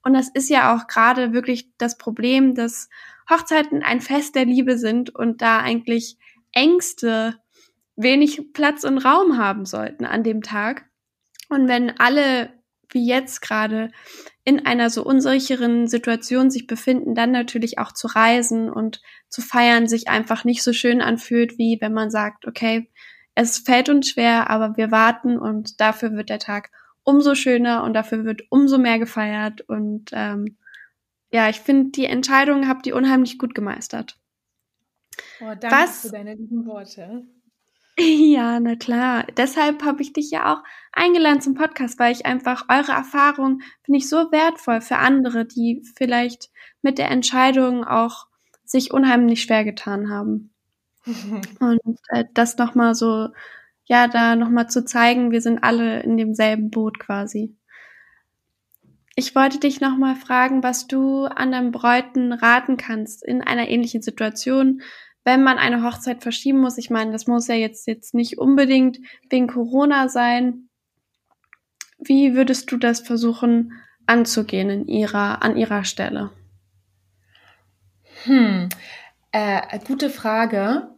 Und 0.03 0.13
das 0.13 0.29
ist 0.29 0.49
ja 0.49 0.75
auch 0.75 0.87
gerade 0.87 1.31
wirklich 1.31 1.69
das 1.77 1.97
Problem, 1.97 2.55
dass 2.55 2.89
Hochzeiten 3.29 3.83
ein 3.83 4.01
Fest 4.01 4.35
der 4.35 4.45
Liebe 4.45 4.77
sind 4.77 5.13
und 5.15 5.41
da 5.41 5.59
eigentlich 5.59 6.17
Ängste 6.53 7.35
wenig 7.95 8.53
Platz 8.53 8.83
und 8.83 8.97
Raum 8.99 9.37
haben 9.37 9.65
sollten 9.65 10.05
an 10.05 10.23
dem 10.23 10.41
Tag. 10.41 10.85
Und 11.49 11.67
wenn 11.67 11.99
alle 11.99 12.49
wie 12.93 13.05
jetzt 13.07 13.41
gerade 13.41 13.91
in 14.43 14.65
einer 14.65 14.89
so 14.89 15.03
unsicheren 15.03 15.87
Situation 15.87 16.51
sich 16.51 16.67
befinden, 16.67 17.15
dann 17.15 17.31
natürlich 17.31 17.79
auch 17.79 17.91
zu 17.91 18.07
reisen 18.07 18.69
und 18.69 19.01
zu 19.29 19.41
feiern 19.41 19.87
sich 19.87 20.07
einfach 20.07 20.43
nicht 20.43 20.63
so 20.63 20.73
schön 20.73 21.01
anfühlt, 21.01 21.57
wie 21.57 21.77
wenn 21.81 21.93
man 21.93 22.11
sagt, 22.11 22.45
okay, 22.45 22.89
es 23.35 23.57
fällt 23.57 23.89
uns 23.89 24.09
schwer, 24.09 24.49
aber 24.49 24.77
wir 24.77 24.91
warten 24.91 25.39
und 25.39 25.81
dafür 25.81 26.13
wird 26.13 26.29
der 26.29 26.39
Tag 26.39 26.69
umso 27.03 27.35
schöner 27.35 27.83
und 27.83 27.93
dafür 27.93 28.25
wird 28.25 28.43
umso 28.49 28.77
mehr 28.77 28.99
gefeiert. 28.99 29.61
Und 29.61 30.11
ähm, 30.13 30.57
ja, 31.31 31.49
ich 31.49 31.59
finde, 31.59 31.91
die 31.91 32.05
Entscheidung 32.05 32.67
habt 32.67 32.85
ihr 32.85 32.95
unheimlich 32.95 33.39
gut 33.39 33.55
gemeistert. 33.55 34.17
Oh, 35.41 35.53
danke 35.59 35.75
Was? 35.75 36.01
für 36.01 36.11
deine 36.11 36.35
lieben 36.35 36.65
Worte. 36.65 37.25
Ja, 37.97 38.59
na 38.59 38.75
klar. 38.75 39.27
Deshalb 39.37 39.83
habe 39.83 40.01
ich 40.01 40.13
dich 40.13 40.31
ja 40.31 40.51
auch 40.53 40.63
eingeladen 40.91 41.41
zum 41.41 41.53
Podcast, 41.53 41.99
weil 41.99 42.11
ich 42.11 42.25
einfach 42.25 42.65
eure 42.69 42.91
Erfahrung 42.91 43.61
finde 43.83 43.99
ich 43.99 44.09
so 44.09 44.31
wertvoll 44.31 44.81
für 44.81 44.97
andere, 44.97 45.45
die 45.45 45.83
vielleicht 45.95 46.49
mit 46.81 46.97
der 46.97 47.11
Entscheidung 47.11 47.83
auch 47.83 48.27
sich 48.65 48.91
unheimlich 48.91 49.43
schwer 49.43 49.63
getan 49.63 50.09
haben. 50.09 50.53
Und 51.59 51.99
äh, 52.09 52.25
das 52.33 52.57
nochmal 52.57 52.95
so, 52.95 53.29
ja, 53.85 54.07
da 54.07 54.35
nochmal 54.35 54.69
zu 54.69 54.85
zeigen, 54.85 55.31
wir 55.31 55.41
sind 55.41 55.63
alle 55.63 56.01
in 56.01 56.17
demselben 56.17 56.71
Boot 56.71 56.99
quasi. 56.99 57.55
Ich 59.15 59.35
wollte 59.35 59.59
dich 59.59 59.79
nochmal 59.79 60.15
fragen, 60.15 60.63
was 60.63 60.87
du 60.87 61.25
anderen 61.25 61.71
Bräuten 61.71 62.33
raten 62.33 62.77
kannst 62.77 63.23
in 63.23 63.41
einer 63.41 63.67
ähnlichen 63.67 64.01
Situation, 64.01 64.81
wenn 65.23 65.43
man 65.43 65.57
eine 65.57 65.83
Hochzeit 65.83 66.21
verschieben 66.21 66.59
muss, 66.59 66.77
ich 66.77 66.89
meine, 66.89 67.11
das 67.11 67.27
muss 67.27 67.47
ja 67.47 67.55
jetzt, 67.55 67.87
jetzt 67.87 68.13
nicht 68.13 68.37
unbedingt 68.37 68.99
wegen 69.29 69.47
Corona 69.47 70.09
sein. 70.09 70.69
Wie 71.97 72.35
würdest 72.35 72.71
du 72.71 72.77
das 72.77 72.99
versuchen 72.99 73.73
anzugehen 74.05 74.69
in 74.69 74.87
ihrer, 74.87 75.41
an 75.41 75.55
ihrer 75.55 75.85
Stelle? 75.85 76.31
Hm, 78.23 78.69
äh, 79.31 79.79
gute 79.87 80.09
Frage. 80.09 80.89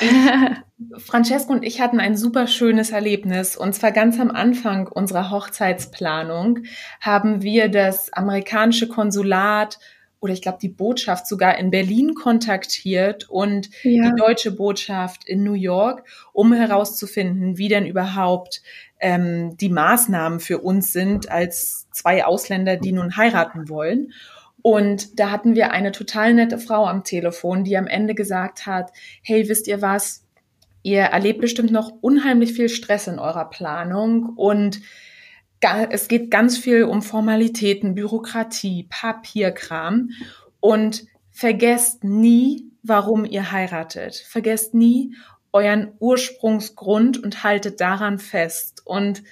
Ich 0.00 0.10
Francesco 0.98 1.52
und 1.52 1.64
ich 1.64 1.80
hatten 1.80 2.00
ein 2.00 2.16
super 2.16 2.46
schönes 2.46 2.90
Erlebnis. 2.90 3.56
Und 3.56 3.74
zwar 3.74 3.92
ganz 3.92 4.18
am 4.20 4.30
Anfang 4.30 4.86
unserer 4.86 5.30
Hochzeitsplanung 5.30 6.60
haben 7.00 7.42
wir 7.42 7.68
das 7.68 8.12
amerikanische 8.12 8.88
Konsulat 8.88 9.78
oder 10.20 10.32
ich 10.32 10.40
glaube 10.40 10.58
die 10.62 10.68
Botschaft 10.68 11.26
sogar 11.26 11.58
in 11.58 11.70
Berlin 11.70 12.14
kontaktiert 12.14 13.28
und 13.28 13.70
ja. 13.82 14.10
die 14.10 14.16
deutsche 14.16 14.52
Botschaft 14.52 15.28
in 15.28 15.42
New 15.42 15.54
York, 15.54 16.04
um 16.32 16.52
herauszufinden, 16.52 17.58
wie 17.58 17.68
denn 17.68 17.86
überhaupt 17.86 18.62
ähm, 19.00 19.56
die 19.56 19.68
Maßnahmen 19.68 20.38
für 20.38 20.58
uns 20.58 20.92
sind 20.92 21.28
als 21.28 21.88
zwei 21.90 22.24
Ausländer, 22.24 22.76
die 22.76 22.92
nun 22.92 23.16
heiraten 23.16 23.68
wollen. 23.68 24.12
Und 24.62 25.18
da 25.18 25.32
hatten 25.32 25.56
wir 25.56 25.72
eine 25.72 25.90
total 25.90 26.34
nette 26.34 26.56
Frau 26.56 26.86
am 26.86 27.02
Telefon, 27.02 27.64
die 27.64 27.76
am 27.76 27.88
Ende 27.88 28.14
gesagt 28.14 28.64
hat, 28.64 28.92
hey, 29.22 29.48
wisst 29.48 29.66
ihr 29.66 29.82
was? 29.82 30.21
Ihr 30.82 31.02
erlebt 31.02 31.40
bestimmt 31.40 31.70
noch 31.70 31.92
unheimlich 32.00 32.52
viel 32.52 32.68
Stress 32.68 33.06
in 33.06 33.18
eurer 33.18 33.48
Planung 33.50 34.30
und 34.36 34.80
es 35.90 36.08
geht 36.08 36.30
ganz 36.30 36.58
viel 36.58 36.84
um 36.84 37.02
Formalitäten, 37.02 37.94
Bürokratie, 37.94 38.88
Papierkram 38.90 40.10
und 40.58 41.06
vergesst 41.30 42.02
nie, 42.02 42.66
warum 42.82 43.24
ihr 43.24 43.52
heiratet. 43.52 44.16
Vergesst 44.16 44.74
nie 44.74 45.14
euren 45.52 45.92
Ursprungsgrund 46.00 47.22
und 47.22 47.44
haltet 47.44 47.80
daran 47.80 48.18
fest. 48.18 48.82
Und 48.84 49.22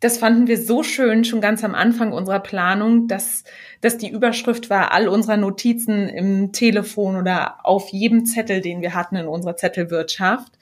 das 0.00 0.18
fanden 0.18 0.46
wir 0.46 0.58
so 0.60 0.82
schön 0.82 1.24
schon 1.24 1.40
ganz 1.40 1.64
am 1.64 1.74
Anfang 1.74 2.12
unserer 2.12 2.40
Planung, 2.40 3.08
dass, 3.08 3.44
dass 3.80 3.96
die 3.96 4.10
Überschrift 4.10 4.68
war, 4.68 4.92
all 4.92 5.08
unserer 5.08 5.38
Notizen 5.38 6.08
im 6.08 6.52
Telefon 6.52 7.16
oder 7.16 7.64
auf 7.64 7.88
jedem 7.88 8.26
Zettel, 8.26 8.60
den 8.60 8.82
wir 8.82 8.94
hatten 8.94 9.16
in 9.16 9.26
unserer 9.28 9.56
Zettelwirtschaft 9.56 10.52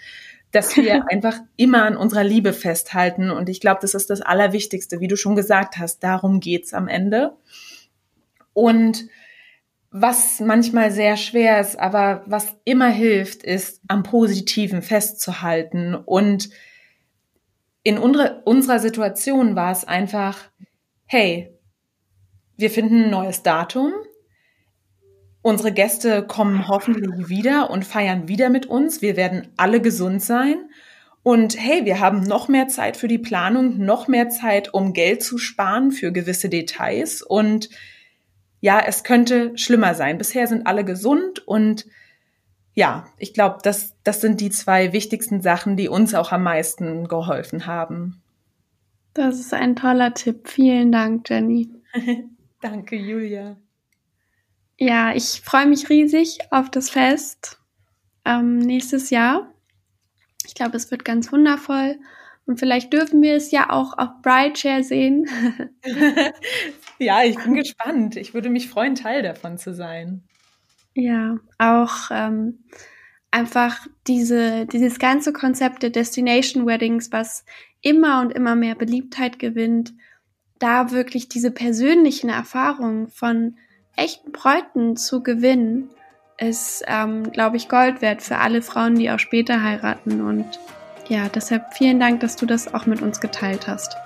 dass 0.54 0.76
wir 0.76 1.04
einfach 1.10 1.38
immer 1.56 1.84
an 1.84 1.96
unserer 1.96 2.24
Liebe 2.24 2.52
festhalten. 2.52 3.30
Und 3.30 3.48
ich 3.48 3.60
glaube, 3.60 3.80
das 3.82 3.94
ist 3.94 4.08
das 4.10 4.20
Allerwichtigste, 4.20 5.00
wie 5.00 5.08
du 5.08 5.16
schon 5.16 5.36
gesagt 5.36 5.78
hast. 5.78 6.02
Darum 6.02 6.40
geht's 6.40 6.72
am 6.72 6.88
Ende. 6.88 7.32
Und 8.52 9.06
was 9.90 10.40
manchmal 10.40 10.90
sehr 10.90 11.16
schwer 11.16 11.60
ist, 11.60 11.78
aber 11.78 12.22
was 12.26 12.56
immer 12.64 12.88
hilft, 12.88 13.42
ist 13.42 13.80
am 13.88 14.02
Positiven 14.02 14.82
festzuhalten. 14.82 15.94
Und 15.94 16.50
in 17.84 17.98
unsere, 17.98 18.42
unserer 18.44 18.80
Situation 18.80 19.54
war 19.54 19.70
es 19.70 19.84
einfach, 19.84 20.38
hey, 21.06 21.56
wir 22.56 22.70
finden 22.70 23.04
ein 23.04 23.10
neues 23.10 23.42
Datum, 23.44 23.92
Unsere 25.46 25.72
Gäste 25.72 26.22
kommen 26.26 26.68
hoffentlich 26.68 27.28
wieder 27.28 27.68
und 27.68 27.84
feiern 27.84 28.28
wieder 28.28 28.48
mit 28.48 28.64
uns. 28.64 29.02
Wir 29.02 29.14
werden 29.14 29.48
alle 29.58 29.82
gesund 29.82 30.22
sein. 30.22 30.70
Und 31.22 31.60
hey, 31.60 31.84
wir 31.84 32.00
haben 32.00 32.22
noch 32.22 32.48
mehr 32.48 32.68
Zeit 32.68 32.96
für 32.96 33.08
die 33.08 33.18
Planung, 33.18 33.76
noch 33.76 34.08
mehr 34.08 34.30
Zeit, 34.30 34.72
um 34.72 34.94
Geld 34.94 35.22
zu 35.22 35.36
sparen 35.36 35.92
für 35.92 36.12
gewisse 36.12 36.48
Details. 36.48 37.20
Und 37.20 37.68
ja, 38.62 38.80
es 38.86 39.04
könnte 39.04 39.52
schlimmer 39.58 39.94
sein. 39.94 40.16
Bisher 40.16 40.46
sind 40.46 40.66
alle 40.66 40.82
gesund 40.82 41.46
und 41.46 41.84
ja, 42.74 43.06
ich 43.18 43.34
glaube, 43.34 43.58
das, 43.62 43.94
das 44.02 44.20
sind 44.20 44.40
die 44.40 44.50
zwei 44.50 44.92
wichtigsten 44.92 45.40
Sachen, 45.40 45.76
die 45.76 45.88
uns 45.88 46.14
auch 46.14 46.32
am 46.32 46.42
meisten 46.42 47.08
geholfen 47.08 47.66
haben. 47.66 48.22
Das 49.14 49.38
ist 49.38 49.54
ein 49.54 49.76
toller 49.76 50.12
Tipp. 50.14 50.48
Vielen 50.48 50.90
Dank, 50.90 51.30
Jenny. 51.30 51.70
Danke, 52.60 52.96
Julia. 52.96 53.56
Ja, 54.76 55.14
ich 55.14 55.40
freue 55.44 55.66
mich 55.66 55.88
riesig 55.88 56.38
auf 56.50 56.68
das 56.68 56.90
Fest 56.90 57.60
ähm, 58.24 58.58
nächstes 58.58 59.10
Jahr. 59.10 59.52
Ich 60.46 60.54
glaube, 60.54 60.76
es 60.76 60.90
wird 60.90 61.04
ganz 61.04 61.30
wundervoll. 61.30 61.96
Und 62.46 62.58
vielleicht 62.58 62.92
dürfen 62.92 63.22
wir 63.22 63.36
es 63.36 63.52
ja 63.52 63.70
auch 63.70 63.96
auf 63.96 64.10
Brideshare 64.22 64.82
sehen. 64.82 65.28
ja, 66.98 67.22
ich 67.22 67.36
bin 67.36 67.54
gespannt. 67.54 68.16
Ich 68.16 68.34
würde 68.34 68.50
mich 68.50 68.68
freuen, 68.68 68.96
Teil 68.96 69.22
davon 69.22 69.56
zu 69.58 69.72
sein. 69.72 70.24
Ja, 70.94 71.38
auch 71.58 72.10
ähm, 72.10 72.60
einfach 73.30 73.86
diese, 74.06 74.66
dieses 74.66 74.98
ganze 74.98 75.32
Konzept 75.32 75.82
der 75.82 75.90
Destination 75.90 76.66
Weddings, 76.66 77.10
was 77.10 77.44
immer 77.80 78.20
und 78.20 78.32
immer 78.32 78.54
mehr 78.54 78.76
Beliebtheit 78.76 79.38
gewinnt, 79.38 79.92
da 80.60 80.92
wirklich 80.92 81.28
diese 81.28 81.50
persönlichen 81.50 82.30
Erfahrungen 82.30 83.08
von 83.08 83.56
echten 83.96 84.32
Bräuten 84.32 84.96
zu 84.96 85.22
gewinnen, 85.22 85.90
ist, 86.38 86.84
ähm, 86.86 87.30
glaube 87.32 87.56
ich, 87.56 87.68
Gold 87.68 88.00
wert 88.02 88.22
für 88.22 88.38
alle 88.38 88.62
Frauen, 88.62 88.94
die 88.94 89.10
auch 89.10 89.18
später 89.18 89.62
heiraten. 89.62 90.20
Und 90.20 90.46
ja, 91.08 91.28
deshalb 91.28 91.74
vielen 91.74 92.00
Dank, 92.00 92.20
dass 92.20 92.36
du 92.36 92.46
das 92.46 92.72
auch 92.72 92.86
mit 92.86 93.02
uns 93.02 93.20
geteilt 93.20 93.66
hast. 93.66 93.96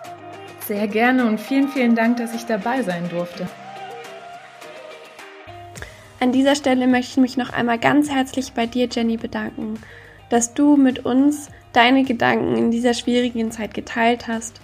Sehr 0.67 0.89
gerne 0.89 1.27
und 1.27 1.39
vielen, 1.39 1.69
vielen 1.69 1.95
Dank, 1.95 2.17
dass 2.17 2.35
ich 2.35 2.45
dabei 2.45 2.83
sein 2.83 3.09
durfte. 3.09 3.47
An 6.21 6.33
dieser 6.33 6.57
Stelle 6.57 6.87
möchte 6.89 7.13
ich 7.13 7.17
mich 7.19 7.37
noch 7.37 7.53
einmal 7.53 7.79
ganz 7.79 8.11
herzlich 8.11 8.53
bei 8.53 8.67
dir, 8.67 8.89
Jenny, 8.91 9.17
bedanken, 9.17 9.79
dass 10.31 10.53
du 10.53 10.77
mit 10.77 11.05
uns 11.05 11.49
deine 11.73 12.03
Gedanken 12.03 12.57
in 12.57 12.71
dieser 12.71 12.95
schwierigen 12.95 13.51
Zeit 13.53 13.73
geteilt 13.73 14.27
hast. 14.27 14.61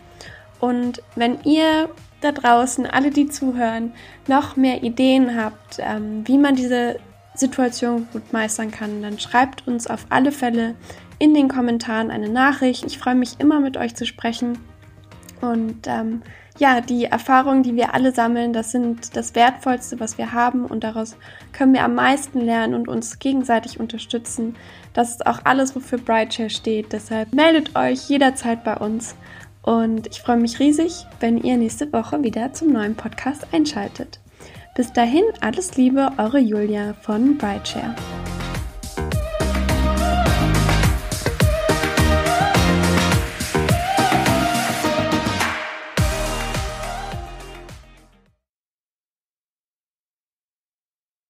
Und 0.58 1.02
wenn 1.14 1.38
ihr 1.44 1.88
da 2.22 2.32
draußen, 2.32 2.86
alle, 2.86 3.10
die 3.10 3.28
zuhören, 3.28 3.92
noch 4.26 4.56
mehr 4.56 4.82
Ideen 4.82 5.36
habt, 5.36 5.78
ähm, 5.78 6.26
wie 6.26 6.38
man 6.38 6.56
diese 6.56 6.98
Situation 7.34 8.08
gut 8.12 8.32
meistern 8.32 8.70
kann, 8.70 9.02
dann 9.02 9.18
schreibt 9.18 9.66
uns 9.68 9.86
auf 9.86 10.06
alle 10.08 10.32
Fälle 10.32 10.74
in 11.18 11.34
den 11.34 11.48
Kommentaren 11.48 12.10
eine 12.10 12.28
Nachricht. 12.28 12.84
Ich 12.84 12.98
freue 12.98 13.14
mich 13.14 13.38
immer 13.38 13.60
mit 13.60 13.76
euch 13.76 13.94
zu 13.94 14.06
sprechen. 14.06 14.58
Und 15.40 15.86
ähm, 15.86 16.22
ja, 16.58 16.80
die 16.80 17.06
Erfahrungen, 17.06 17.62
die 17.62 17.74
wir 17.74 17.94
alle 17.94 18.12
sammeln, 18.12 18.52
das 18.52 18.70
sind 18.70 19.16
das 19.16 19.34
Wertvollste, 19.34 19.98
was 19.98 20.18
wir 20.18 20.32
haben 20.32 20.66
und 20.66 20.84
daraus 20.84 21.16
können 21.52 21.74
wir 21.74 21.84
am 21.84 21.94
meisten 21.94 22.40
lernen 22.40 22.74
und 22.74 22.88
uns 22.88 23.18
gegenseitig 23.18 23.80
unterstützen. 23.80 24.54
Das 24.92 25.10
ist 25.10 25.26
auch 25.26 25.40
alles, 25.44 25.74
wofür 25.74 25.98
Brightshare 25.98 26.50
steht. 26.50 26.92
Deshalb 26.92 27.34
meldet 27.34 27.74
euch 27.76 28.08
jederzeit 28.08 28.62
bei 28.62 28.76
uns 28.76 29.16
und 29.62 30.06
ich 30.06 30.20
freue 30.20 30.36
mich 30.36 30.60
riesig, 30.60 31.06
wenn 31.20 31.38
ihr 31.38 31.56
nächste 31.56 31.92
Woche 31.92 32.22
wieder 32.22 32.52
zum 32.52 32.72
neuen 32.72 32.94
Podcast 32.94 33.46
einschaltet. 33.52 34.20
Bis 34.76 34.92
dahin, 34.92 35.24
alles 35.40 35.76
Liebe, 35.76 36.12
eure 36.18 36.38
Julia 36.38 36.94
von 37.00 37.36
Brightshare. 37.38 37.94